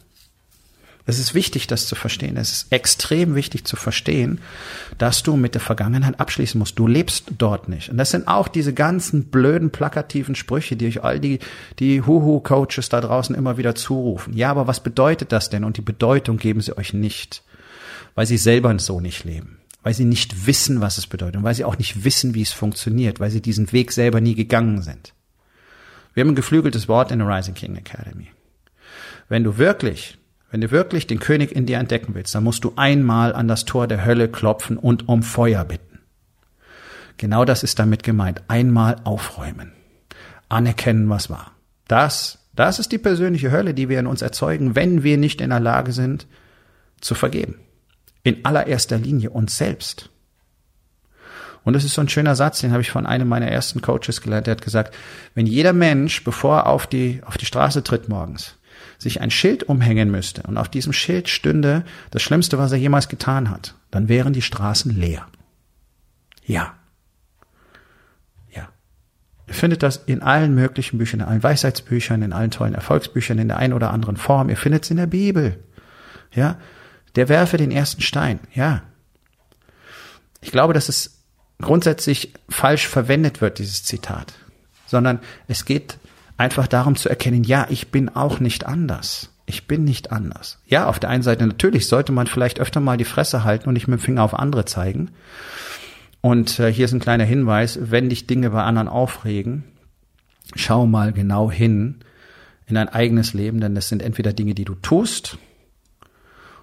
Es 1.08 1.20
ist 1.20 1.34
wichtig, 1.34 1.68
das 1.68 1.86
zu 1.86 1.94
verstehen. 1.94 2.36
Es 2.36 2.50
ist 2.50 2.72
extrem 2.72 3.36
wichtig 3.36 3.64
zu 3.64 3.76
verstehen, 3.76 4.40
dass 4.98 5.22
du 5.22 5.36
mit 5.36 5.54
der 5.54 5.60
Vergangenheit 5.60 6.18
abschließen 6.18 6.58
musst. 6.58 6.76
Du 6.76 6.88
lebst 6.88 7.26
dort 7.38 7.68
nicht. 7.68 7.90
Und 7.90 7.98
das 7.98 8.10
sind 8.10 8.26
auch 8.26 8.48
diese 8.48 8.74
ganzen 8.74 9.26
blöden, 9.26 9.70
plakativen 9.70 10.34
Sprüche, 10.34 10.74
die 10.74 10.88
euch 10.88 11.04
all 11.04 11.20
die, 11.20 11.38
die 11.78 12.02
Huhu-Coaches 12.02 12.88
da 12.88 13.00
draußen 13.00 13.36
immer 13.36 13.56
wieder 13.56 13.76
zurufen. 13.76 14.36
Ja, 14.36 14.50
aber 14.50 14.66
was 14.66 14.80
bedeutet 14.80 15.30
das 15.30 15.48
denn? 15.48 15.62
Und 15.62 15.76
die 15.76 15.82
Bedeutung 15.82 16.38
geben 16.38 16.60
sie 16.60 16.76
euch 16.76 16.92
nicht 16.92 17.44
weil 18.16 18.26
sie 18.26 18.38
selber 18.38 18.76
so 18.80 18.98
nicht 18.98 19.22
leben, 19.22 19.58
weil 19.84 19.94
sie 19.94 20.06
nicht 20.06 20.46
wissen, 20.46 20.80
was 20.80 20.98
es 20.98 21.06
bedeutet 21.06 21.36
und 21.36 21.44
weil 21.44 21.54
sie 21.54 21.64
auch 21.64 21.78
nicht 21.78 22.02
wissen, 22.02 22.34
wie 22.34 22.42
es 22.42 22.50
funktioniert, 22.50 23.20
weil 23.20 23.30
sie 23.30 23.42
diesen 23.42 23.70
Weg 23.70 23.92
selber 23.92 24.20
nie 24.20 24.34
gegangen 24.34 24.82
sind. 24.82 25.12
Wir 26.14 26.22
haben 26.22 26.30
ein 26.30 26.34
geflügeltes 26.34 26.88
Wort 26.88 27.12
in 27.12 27.20
der 27.20 27.28
Rising 27.28 27.54
King 27.54 27.76
Academy. 27.76 28.28
Wenn 29.28 29.44
du 29.44 29.58
wirklich, 29.58 30.18
wenn 30.50 30.62
du 30.62 30.70
wirklich 30.70 31.06
den 31.06 31.20
König 31.20 31.52
in 31.52 31.66
dir 31.66 31.78
entdecken 31.78 32.14
willst, 32.14 32.34
dann 32.34 32.42
musst 32.42 32.64
du 32.64 32.72
einmal 32.76 33.34
an 33.34 33.48
das 33.48 33.66
Tor 33.66 33.86
der 33.86 34.04
Hölle 34.04 34.28
klopfen 34.28 34.78
und 34.78 35.08
um 35.08 35.22
Feuer 35.22 35.64
bitten. 35.64 36.00
Genau 37.18 37.44
das 37.44 37.62
ist 37.62 37.78
damit 37.78 38.02
gemeint. 38.02 38.42
Einmal 38.48 38.96
aufräumen. 39.04 39.72
Anerkennen, 40.48 41.10
was 41.10 41.28
war. 41.28 41.52
Das, 41.86 42.38
das 42.54 42.78
ist 42.78 42.92
die 42.92 42.98
persönliche 42.98 43.50
Hölle, 43.50 43.74
die 43.74 43.90
wir 43.90 44.00
in 44.00 44.06
uns 44.06 44.22
erzeugen, 44.22 44.74
wenn 44.74 45.02
wir 45.02 45.18
nicht 45.18 45.42
in 45.42 45.50
der 45.50 45.60
Lage 45.60 45.92
sind, 45.92 46.26
zu 47.00 47.14
vergeben 47.14 47.56
in 48.26 48.44
allererster 48.44 48.98
Linie 48.98 49.30
uns 49.30 49.56
selbst. 49.56 50.10
Und 51.62 51.74
das 51.74 51.84
ist 51.84 51.94
so 51.94 52.00
ein 52.00 52.08
schöner 52.08 52.34
Satz, 52.34 52.60
den 52.60 52.72
habe 52.72 52.82
ich 52.82 52.90
von 52.90 53.06
einem 53.06 53.28
meiner 53.28 53.46
ersten 53.46 53.82
Coaches 53.82 54.20
gelernt. 54.20 54.46
Der 54.46 54.52
hat 54.52 54.62
gesagt, 54.62 54.94
wenn 55.34 55.46
jeder 55.46 55.72
Mensch, 55.72 56.24
bevor 56.24 56.58
er 56.58 56.66
auf 56.66 56.86
die, 56.86 57.22
auf 57.24 57.38
die 57.38 57.46
Straße 57.46 57.82
tritt 57.84 58.08
morgens, 58.08 58.56
sich 58.98 59.20
ein 59.20 59.30
Schild 59.30 59.64
umhängen 59.64 60.10
müsste 60.10 60.42
und 60.42 60.58
auf 60.58 60.68
diesem 60.68 60.92
Schild 60.92 61.28
stünde 61.28 61.84
das 62.10 62.22
Schlimmste, 62.22 62.58
was 62.58 62.72
er 62.72 62.78
jemals 62.78 63.08
getan 63.08 63.50
hat, 63.50 63.74
dann 63.90 64.08
wären 64.08 64.32
die 64.32 64.42
Straßen 64.42 64.92
leer. 64.96 65.26
Ja. 66.44 66.74
Ja. 68.52 68.68
Ihr 69.46 69.54
findet 69.54 69.82
das 69.82 69.98
in 70.06 70.22
allen 70.22 70.54
möglichen 70.54 70.98
Büchern, 70.98 71.20
in 71.20 71.26
allen 71.26 71.42
Weisheitsbüchern, 71.42 72.22
in 72.22 72.32
allen 72.32 72.50
tollen 72.50 72.74
Erfolgsbüchern, 72.74 73.38
in 73.38 73.48
der 73.48 73.58
einen 73.58 73.72
oder 73.72 73.92
anderen 73.92 74.16
Form. 74.16 74.50
Ihr 74.50 74.56
findet 74.56 74.84
es 74.84 74.90
in 74.90 74.96
der 74.96 75.06
Bibel. 75.06 75.62
Ja 76.32 76.58
der 77.16 77.28
werfe 77.28 77.56
den 77.56 77.70
ersten 77.70 78.02
Stein. 78.02 78.40
Ja. 78.54 78.82
Ich 80.40 80.52
glaube, 80.52 80.74
dass 80.74 80.88
es 80.88 81.22
grundsätzlich 81.60 82.34
falsch 82.48 82.86
verwendet 82.86 83.40
wird, 83.40 83.58
dieses 83.58 83.82
Zitat, 83.82 84.34
sondern 84.86 85.20
es 85.48 85.64
geht 85.64 85.98
einfach 86.36 86.66
darum 86.66 86.96
zu 86.96 87.08
erkennen, 87.08 87.44
ja, 87.44 87.66
ich 87.70 87.90
bin 87.90 88.10
auch 88.10 88.40
nicht 88.40 88.66
anders. 88.66 89.32
Ich 89.46 89.66
bin 89.66 89.84
nicht 89.84 90.10
anders. 90.10 90.58
Ja, 90.66 90.86
auf 90.86 90.98
der 90.98 91.08
einen 91.08 91.22
Seite 91.22 91.46
natürlich 91.46 91.86
sollte 91.86 92.12
man 92.12 92.26
vielleicht 92.26 92.58
öfter 92.58 92.80
mal 92.80 92.96
die 92.96 93.04
Fresse 93.04 93.44
halten 93.44 93.68
und 93.68 93.74
nicht 93.74 93.86
mit 93.86 94.00
dem 94.00 94.02
Finger 94.02 94.24
auf 94.24 94.34
andere 94.34 94.64
zeigen. 94.64 95.12
Und 96.20 96.58
äh, 96.58 96.72
hier 96.72 96.84
ist 96.84 96.92
ein 96.92 97.00
kleiner 97.00 97.24
Hinweis, 97.24 97.78
wenn 97.80 98.08
dich 98.08 98.26
Dinge 98.26 98.50
bei 98.50 98.64
anderen 98.64 98.88
aufregen, 98.88 99.62
schau 100.56 100.86
mal 100.86 101.12
genau 101.12 101.50
hin 101.50 102.00
in 102.66 102.74
dein 102.74 102.88
eigenes 102.88 103.34
Leben, 103.34 103.60
denn 103.60 103.76
das 103.76 103.88
sind 103.88 104.02
entweder 104.02 104.32
Dinge, 104.32 104.54
die 104.54 104.64
du 104.64 104.74
tust 104.74 105.38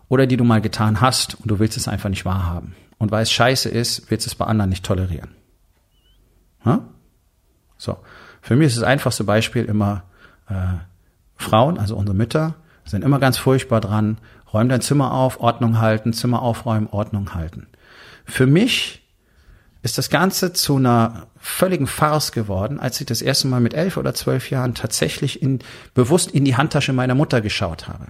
oder 0.10 0.28
die 0.28 0.38
du 0.38 0.44
mal 0.44 0.62
getan 0.62 1.02
hast 1.02 1.36
und 1.36 1.50
du 1.50 1.60
willst 1.60 1.78
es 1.78 1.88
einfach 1.88 2.10
nicht 2.10 2.26
wahrhaben. 2.26 2.76
Und 2.98 3.12
weil 3.12 3.24
es 3.24 3.32
scheiße 3.32 3.70
ist, 3.70 4.10
willst 4.10 4.26
du 4.26 4.30
es 4.30 4.36
bei 4.36 4.46
anderen 4.46 4.70
nicht 4.70 4.86
tolerieren. 4.86 5.30
Ha? 6.66 6.82
So. 7.78 7.98
Für 8.42 8.56
mich 8.56 8.68
ist 8.68 8.78
das 8.78 8.84
einfachste 8.84 9.24
Beispiel 9.24 9.66
immer 9.66 10.04
äh, 10.50 10.54
Frauen, 11.36 11.78
also 11.78 11.96
unsere 11.96 12.16
Mütter, 12.16 12.56
sind 12.86 13.04
immer 13.04 13.20
ganz 13.20 13.38
furchtbar 13.38 13.82
dran, 13.82 14.18
räum 14.54 14.70
dein 14.70 14.82
Zimmer 14.82 15.14
auf, 15.14 15.40
Ordnung 15.40 15.80
halten, 15.80 16.14
Zimmer 16.14 16.42
aufräumen, 16.42 16.88
Ordnung 16.92 17.34
halten. 17.34 17.68
Für 18.26 18.46
mich 18.46 19.02
ist 19.82 19.98
das 19.98 20.10
Ganze 20.10 20.54
zu 20.54 20.78
einer 20.78 21.28
völligen 21.38 21.88
Farce 21.88 22.32
geworden, 22.32 22.80
als 22.80 23.00
ich 23.02 23.06
das 23.06 23.22
erste 23.22 23.48
Mal 23.48 23.60
mit 23.60 23.74
elf 23.74 23.98
oder 23.98 24.14
zwölf 24.14 24.50
Jahren 24.50 24.76
tatsächlich 24.76 25.42
in, 25.42 25.60
bewusst 25.94 26.32
in 26.32 26.46
die 26.46 26.56
Handtasche 26.56 26.94
meiner 26.94 27.16
Mutter 27.16 27.42
geschaut 27.42 27.88
habe. 27.88 28.08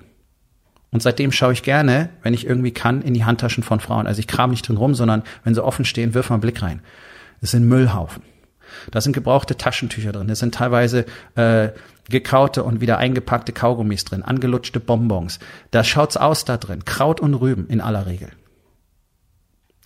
Und 0.94 1.02
seitdem 1.02 1.32
schaue 1.32 1.54
ich 1.54 1.64
gerne, 1.64 2.10
wenn 2.22 2.36
ich 2.36 2.46
irgendwie 2.46 2.72
kann, 2.72 3.02
in 3.02 3.16
die 3.16 3.26
Handtaschen 3.26 3.64
von 3.64 3.80
Frauen. 3.80 4.06
Also 4.06 4.20
ich 4.20 4.28
kram 4.28 4.52
nicht 4.52 4.68
drin 4.68 4.78
rum, 4.78 4.94
sondern 4.94 5.24
wenn 5.44 5.56
sie 5.56 5.64
offen 5.64 5.86
stehen, 5.86 6.14
wirf 6.14 6.30
mal 6.30 6.36
einen 6.36 6.42
Blick 6.42 6.62
rein. 6.62 6.82
Das 7.42 7.52
sind 7.52 7.68
Müllhaufen. 7.68 8.22
Da 8.92 9.02
sind 9.02 9.14
gebrauchte 9.14 9.58
Taschentücher 9.58 10.12
drin. 10.12 10.28
Da 10.28 10.36
sind 10.36 10.54
teilweise 10.54 11.06
äh, 11.36 11.70
gekaute 12.10 12.64
und 12.64 12.80
wieder 12.80 13.00
eingepackte 13.00 13.54
Kaugummis 13.54 14.06
drin, 14.06 14.22
angelutschte 14.22 14.80
Bonbons. 14.80 15.40
Da 15.72 15.84
schaut's 15.84 16.16
aus 16.16 16.46
da 16.46 16.58
drin. 16.58 16.86
Kraut 16.86 17.20
und 17.20 17.34
Rüben 17.34 17.68
in 17.68 17.82
aller 17.82 18.06
Regel. 18.06 18.30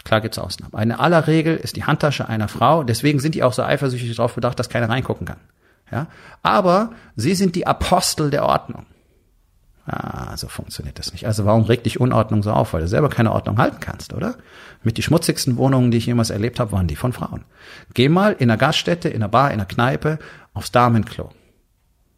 Klar 0.04 0.20
gibt's 0.20 0.40
Ausnahmen. 0.40 0.74
In 0.82 0.92
aller 0.92 1.28
Regel 1.28 1.56
ist 1.56 1.78
die 1.78 1.86
Handtasche 1.86 2.28
einer 2.28 2.50
Frau, 2.50 2.84
deswegen 2.84 3.20
sind 3.20 3.34
die 3.34 3.44
auch 3.44 3.54
so 3.54 3.64
eifersüchtig 3.64 4.16
darauf 4.16 4.36
bedacht, 4.36 4.60
dass 4.60 4.70
keiner 4.70 4.90
reingucken 4.90 5.26
kann. 5.26 5.40
Ja? 5.90 6.08
Aber 6.44 6.92
sie 7.16 7.34
sind 7.34 7.56
die 7.56 7.66
Apostel 7.66 8.30
der 8.30 8.46
Ordnung. 8.46 8.86
Ah, 9.90 10.36
so 10.36 10.50
funktioniert 10.50 11.00
das 11.00 11.14
nicht. 11.14 11.26
Also 11.28 11.46
warum 11.46 11.64
regt 11.64 11.86
dich 11.86 12.02
Unordnung 12.02 12.44
so 12.44 12.52
auf? 12.52 12.74
Weil 12.74 12.82
du 12.82 12.90
selber 12.90 13.08
keine 13.08 13.32
Ordnung 13.32 13.58
halten 13.58 13.80
kannst, 13.80 14.12
oder? 14.12 14.36
Mit 14.84 14.98
die 14.98 15.02
schmutzigsten 15.02 15.56
Wohnungen, 15.56 15.92
die 15.92 15.98
ich 15.98 16.06
jemals 16.06 16.30
erlebt 16.30 16.60
habe, 16.60 16.74
waren 16.74 16.88
die 16.88 16.98
von 16.98 17.14
Frauen. 17.14 17.46
Geh 17.94 18.10
mal 18.10 18.34
in 18.34 18.52
einer 18.52 18.58
Gaststätte, 18.58 19.08
in 19.08 19.24
einer 19.24 19.30
Bar, 19.30 19.48
in 19.48 19.54
einer 19.54 19.66
Kneipe 19.66 20.20
aufs 20.54 20.74
Damenklo. 20.74 21.30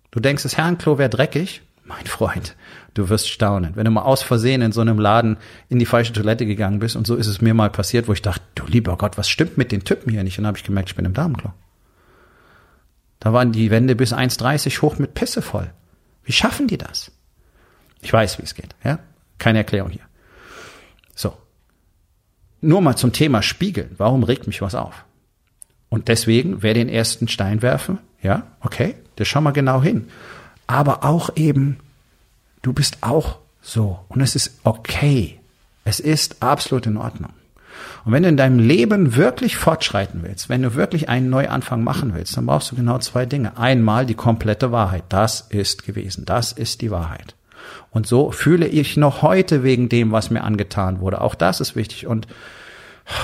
Du 0.09 0.19
denkst, 0.19 0.41
das 0.41 0.57
Herrenklo 0.57 0.97
wäre 0.97 1.11
dreckig? 1.11 1.61
Mein 1.85 2.07
Freund, 2.07 2.55
du 2.95 3.09
wirst 3.09 3.29
staunen. 3.29 3.75
Wenn 3.75 3.85
du 3.85 3.91
mal 3.91 4.01
aus 4.01 4.23
Versehen 4.23 4.63
in 4.63 4.71
so 4.71 4.81
einem 4.81 4.97
Laden 4.97 5.37
in 5.69 5.77
die 5.77 5.85
falsche 5.85 6.13
Toilette 6.13 6.47
gegangen 6.47 6.79
bist, 6.79 6.95
und 6.95 7.05
so 7.05 7.15
ist 7.15 7.27
es 7.27 7.39
mir 7.39 7.53
mal 7.53 7.69
passiert, 7.69 8.07
wo 8.07 8.13
ich 8.13 8.23
dachte, 8.23 8.43
du 8.55 8.65
lieber 8.65 8.97
Gott, 8.97 9.15
was 9.17 9.29
stimmt 9.29 9.57
mit 9.59 9.71
den 9.71 9.83
Typen 9.83 10.11
hier 10.11 10.23
nicht? 10.23 10.39
Und 10.39 10.43
dann 10.43 10.49
habe 10.49 10.57
ich 10.57 10.63
gemerkt, 10.63 10.89
ich 10.89 10.95
bin 10.95 11.05
im 11.05 11.13
Damenklo. 11.13 11.53
Da 13.19 13.31
waren 13.31 13.51
die 13.51 13.69
Wände 13.69 13.95
bis 13.95 14.11
1,30 14.11 14.81
hoch 14.81 14.97
mit 14.97 15.13
Pisse 15.13 15.43
voll. 15.43 15.71
Wie 16.23 16.31
schaffen 16.31 16.67
die 16.67 16.77
das? 16.79 17.11
Ich 18.01 18.11
weiß, 18.13 18.39
wie 18.39 18.43
es 18.43 18.55
geht. 18.55 18.75
Ja? 18.83 18.99
Keine 19.37 19.59
Erklärung 19.59 19.91
hier. 19.91 20.03
So. 21.15 21.33
Nur 22.61 22.81
mal 22.81 22.95
zum 22.95 23.13
Thema 23.13 23.41
Spiegeln. 23.41 23.95
Warum 23.97 24.23
regt 24.23 24.47
mich 24.47 24.61
was 24.61 24.75
auf? 24.75 25.05
Und 25.89 26.07
deswegen, 26.07 26.61
wer 26.61 26.73
den 26.73 26.89
ersten 26.89 27.27
Stein 27.27 27.61
werfen, 27.61 27.99
ja, 28.21 28.43
okay, 28.61 28.95
das 29.15 29.27
schau 29.27 29.41
mal 29.41 29.51
genau 29.51 29.81
hin. 29.81 30.07
Aber 30.67 31.03
auch 31.03 31.31
eben, 31.35 31.77
du 32.61 32.73
bist 32.73 32.97
auch 33.01 33.39
so. 33.61 33.99
Und 34.07 34.21
es 34.21 34.35
ist 34.35 34.59
okay. 34.63 35.39
Es 35.83 35.99
ist 35.99 36.43
absolut 36.43 36.85
in 36.85 36.97
Ordnung. 36.97 37.33
Und 38.05 38.11
wenn 38.11 38.23
du 38.23 38.29
in 38.29 38.37
deinem 38.37 38.59
Leben 38.59 39.15
wirklich 39.15 39.57
fortschreiten 39.57 40.21
willst, 40.23 40.49
wenn 40.49 40.61
du 40.61 40.75
wirklich 40.75 41.09
einen 41.09 41.29
Neuanfang 41.29 41.83
machen 41.83 42.13
willst, 42.13 42.37
dann 42.37 42.45
brauchst 42.45 42.71
du 42.71 42.75
genau 42.75 42.99
zwei 42.99 43.25
Dinge. 43.25 43.57
Einmal 43.57 44.05
die 44.05 44.15
komplette 44.15 44.71
Wahrheit. 44.71 45.03
Das 45.09 45.41
ist 45.49 45.83
gewesen. 45.83 46.25
Das 46.25 46.51
ist 46.51 46.81
die 46.81 46.91
Wahrheit. 46.91 47.35
Und 47.91 48.07
so 48.07 48.31
fühle 48.31 48.67
ich 48.67 48.97
noch 48.97 49.21
heute 49.21 49.63
wegen 49.63 49.89
dem, 49.89 50.11
was 50.11 50.29
mir 50.29 50.43
angetan 50.43 50.99
wurde. 50.99 51.21
Auch 51.21 51.35
das 51.35 51.59
ist 51.61 51.75
wichtig. 51.75 52.07
Und 52.07 52.27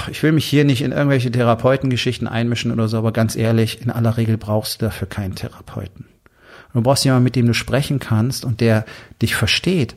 ich 0.10 0.24
will 0.24 0.32
mich 0.32 0.46
hier 0.46 0.66
nicht 0.66 0.82
in 0.82 0.92
irgendwelche 0.92 1.32
Therapeutengeschichten 1.32 2.28
einmischen 2.28 2.72
oder 2.72 2.88
so, 2.88 2.98
aber 2.98 3.12
ganz 3.12 3.36
ehrlich, 3.36 3.82
in 3.82 3.92
aller 3.92 4.18
Regel 4.18 4.38
brauchst 4.38 4.82
du 4.82 4.86
dafür 4.86 5.08
keinen 5.08 5.36
Therapeuten. 5.36 6.06
Du 6.74 6.82
brauchst 6.82 7.06
jemanden, 7.06 7.24
mit 7.24 7.36
dem 7.36 7.46
du 7.46 7.54
sprechen 7.54 8.00
kannst 8.00 8.44
und 8.44 8.60
der 8.60 8.86
dich 9.22 9.36
versteht. 9.36 9.96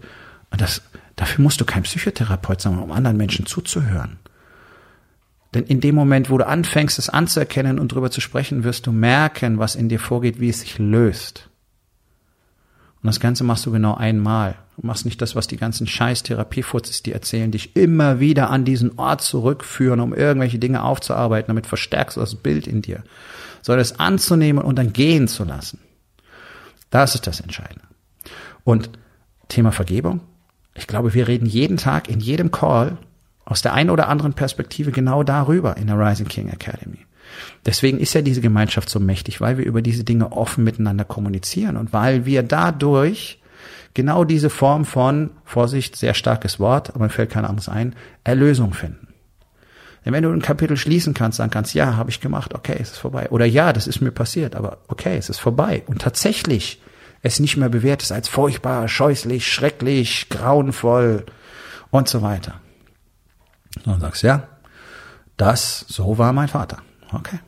Und 0.50 0.60
das, 0.60 0.82
dafür 1.16 1.42
musst 1.42 1.60
du 1.60 1.64
kein 1.64 1.82
Psychotherapeut 1.82 2.60
sein, 2.60 2.78
um 2.78 2.92
anderen 2.92 3.16
Menschen 3.16 3.46
zuzuhören. 3.46 4.18
Denn 5.54 5.64
in 5.64 5.80
dem 5.80 5.94
Moment, 5.94 6.30
wo 6.30 6.38
du 6.38 6.46
anfängst, 6.46 6.98
es 6.98 7.08
anzuerkennen 7.08 7.78
und 7.78 7.88
drüber 7.88 8.10
zu 8.10 8.20
sprechen, 8.20 8.64
wirst 8.64 8.86
du 8.86 8.92
merken, 8.92 9.58
was 9.58 9.74
in 9.74 9.88
dir 9.88 9.98
vorgeht, 9.98 10.40
wie 10.40 10.50
es 10.50 10.60
sich 10.60 10.78
löst. 10.78 11.47
Und 13.02 13.06
das 13.06 13.20
Ganze 13.20 13.44
machst 13.44 13.64
du 13.64 13.70
genau 13.70 13.94
einmal. 13.94 14.56
Du 14.76 14.86
machst 14.86 15.04
nicht 15.04 15.20
das, 15.22 15.36
was 15.36 15.46
die 15.46 15.56
ganzen 15.56 15.86
scheiß 15.86 16.22
Therapiefurzes 16.24 17.02
dir 17.02 17.14
erzählen, 17.14 17.50
dich 17.50 17.76
immer 17.76 18.20
wieder 18.20 18.50
an 18.50 18.64
diesen 18.64 18.98
Ort 18.98 19.22
zurückführen, 19.22 20.00
um 20.00 20.14
irgendwelche 20.14 20.58
Dinge 20.58 20.82
aufzuarbeiten, 20.82 21.48
damit 21.48 21.66
verstärkst 21.66 22.16
du 22.16 22.20
das 22.20 22.34
Bild 22.34 22.66
in 22.66 22.82
dir. 22.82 23.02
Sondern 23.62 23.82
es 23.82 23.98
anzunehmen 23.98 24.62
und 24.62 24.76
dann 24.76 24.92
gehen 24.92 25.28
zu 25.28 25.44
lassen. 25.44 25.80
Das 26.90 27.14
ist 27.14 27.26
das 27.26 27.40
Entscheidende. 27.40 27.84
Und 28.64 28.90
Thema 29.48 29.72
Vergebung. 29.72 30.20
Ich 30.74 30.86
glaube, 30.86 31.14
wir 31.14 31.26
reden 31.26 31.46
jeden 31.46 31.76
Tag 31.76 32.08
in 32.08 32.20
jedem 32.20 32.50
Call 32.50 32.98
aus 33.44 33.62
der 33.62 33.74
einen 33.74 33.90
oder 33.90 34.08
anderen 34.08 34.34
Perspektive 34.34 34.92
genau 34.92 35.22
darüber 35.22 35.76
in 35.76 35.86
der 35.86 35.98
Rising 35.98 36.28
King 36.28 36.48
Academy. 36.48 37.07
Deswegen 37.66 37.98
ist 37.98 38.14
ja 38.14 38.22
diese 38.22 38.40
Gemeinschaft 38.40 38.88
so 38.88 39.00
mächtig, 39.00 39.40
weil 39.40 39.58
wir 39.58 39.64
über 39.64 39.82
diese 39.82 40.04
Dinge 40.04 40.32
offen 40.32 40.64
miteinander 40.64 41.04
kommunizieren 41.04 41.76
und 41.76 41.92
weil 41.92 42.26
wir 42.26 42.42
dadurch 42.42 43.40
genau 43.94 44.24
diese 44.24 44.50
Form 44.50 44.84
von, 44.84 45.30
Vorsicht, 45.44 45.96
sehr 45.96 46.14
starkes 46.14 46.60
Wort, 46.60 46.90
aber 46.90 47.04
mir 47.04 47.10
fällt 47.10 47.30
kein 47.30 47.44
anderes 47.44 47.68
ein, 47.68 47.94
Erlösung 48.24 48.72
finden. 48.72 49.08
Denn 50.04 50.12
wenn 50.12 50.22
du 50.22 50.30
ein 50.30 50.42
Kapitel 50.42 50.76
schließen 50.76 51.14
kannst, 51.14 51.38
sagen 51.38 51.50
kannst, 51.50 51.74
ja, 51.74 51.96
habe 51.96 52.10
ich 52.10 52.20
gemacht, 52.20 52.54
okay, 52.54 52.76
es 52.78 52.92
ist 52.92 52.98
vorbei. 52.98 53.28
Oder 53.30 53.44
ja, 53.44 53.72
das 53.72 53.86
ist 53.86 54.00
mir 54.00 54.12
passiert, 54.12 54.54
aber 54.54 54.78
okay, 54.88 55.16
es 55.16 55.28
ist 55.28 55.38
vorbei. 55.38 55.82
Und 55.86 56.00
tatsächlich 56.00 56.80
es 57.22 57.40
nicht 57.40 57.56
mehr 57.56 57.68
bewertest 57.68 58.12
als 58.12 58.28
furchtbar, 58.28 58.88
scheußlich, 58.88 59.52
schrecklich, 59.52 60.28
grauenvoll 60.28 61.26
und 61.90 62.08
so 62.08 62.22
weiter. 62.22 62.60
Und 63.76 63.86
dann 63.88 64.00
sagst, 64.00 64.22
ja, 64.22 64.48
das, 65.36 65.84
so 65.88 66.18
war 66.18 66.32
mein 66.32 66.48
Vater. 66.48 66.78
Okay. 67.12 67.40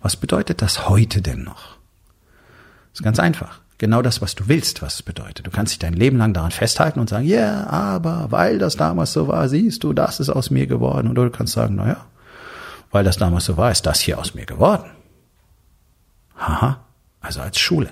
Was 0.00 0.16
bedeutet 0.16 0.62
das 0.62 0.88
heute 0.88 1.22
denn 1.22 1.42
noch? 1.42 1.76
Das 2.92 3.00
ist 3.00 3.02
ganz 3.02 3.18
einfach. 3.18 3.60
Genau 3.78 4.00
das, 4.00 4.22
was 4.22 4.34
du 4.34 4.48
willst, 4.48 4.80
was 4.80 4.94
es 4.94 5.02
bedeutet. 5.02 5.46
Du 5.46 5.50
kannst 5.50 5.72
dich 5.72 5.78
dein 5.78 5.92
Leben 5.92 6.16
lang 6.16 6.32
daran 6.32 6.50
festhalten 6.50 6.98
und 6.98 7.10
sagen, 7.10 7.26
ja, 7.26 7.36
yeah, 7.36 7.66
aber 7.66 8.30
weil 8.30 8.58
das 8.58 8.76
damals 8.76 9.12
so 9.12 9.28
war, 9.28 9.48
siehst 9.48 9.84
du, 9.84 9.92
das 9.92 10.18
ist 10.18 10.30
aus 10.30 10.50
mir 10.50 10.66
geworden. 10.66 11.10
Oder 11.10 11.24
du 11.24 11.30
kannst 11.30 11.52
sagen, 11.52 11.74
naja, 11.74 12.06
weil 12.90 13.04
das 13.04 13.18
damals 13.18 13.44
so 13.44 13.56
war, 13.58 13.70
ist 13.70 13.84
das 13.84 14.00
hier 14.00 14.18
aus 14.18 14.34
mir 14.34 14.46
geworden. 14.46 14.90
Haha, 16.36 16.80
also 17.20 17.40
als 17.40 17.58
Schule. 17.58 17.90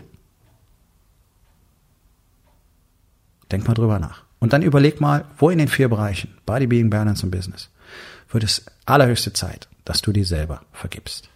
Denk 3.50 3.66
mal 3.68 3.74
drüber 3.74 3.98
nach. 3.98 4.22
Und 4.38 4.53
dann 4.53 4.62
überleg 4.62 5.00
mal, 5.00 5.24
wo 5.37 5.50
in 5.50 5.59
den 5.59 5.68
vier 5.68 5.88
Bereichen, 5.88 6.35
Body, 6.46 6.66
Being, 6.66 6.90
Balance 6.90 7.24
und 7.24 7.31
Business, 7.31 7.70
wird 8.31 8.44
es 8.44 8.64
allerhöchste 8.87 9.33
Zeit, 9.33 9.68
dass 9.85 10.03
du 10.03 10.12
dir 10.12 10.25
selber 10.25 10.62
vergibst. 10.73 11.29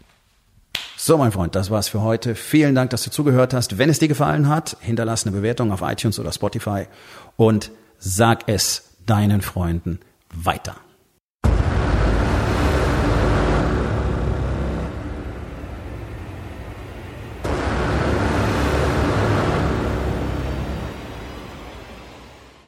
So, 0.97 1.17
mein 1.17 1.33
Freund, 1.33 1.55
das 1.55 1.71
war's 1.71 1.89
für 1.89 2.03
heute. 2.03 2.35
Vielen 2.35 2.75
Dank, 2.75 2.91
dass 2.91 3.05
du 3.05 3.11
zugehört 3.11 3.55
hast. 3.55 3.79
Wenn 3.79 3.89
es 3.89 3.99
dir 3.99 4.09
gefallen 4.09 4.49
hat, 4.49 4.77
hinterlass 4.81 5.25
eine 5.25 5.37
Bewertung 5.37 5.71
auf 5.71 5.83
iTunes 5.83 6.19
oder 6.19 6.33
Spotify 6.33 6.87
und 7.37 7.71
sag 7.99 8.49
es 8.49 8.95
deinen 9.07 9.41
Freunden 9.41 10.01
weiter. 10.35 10.77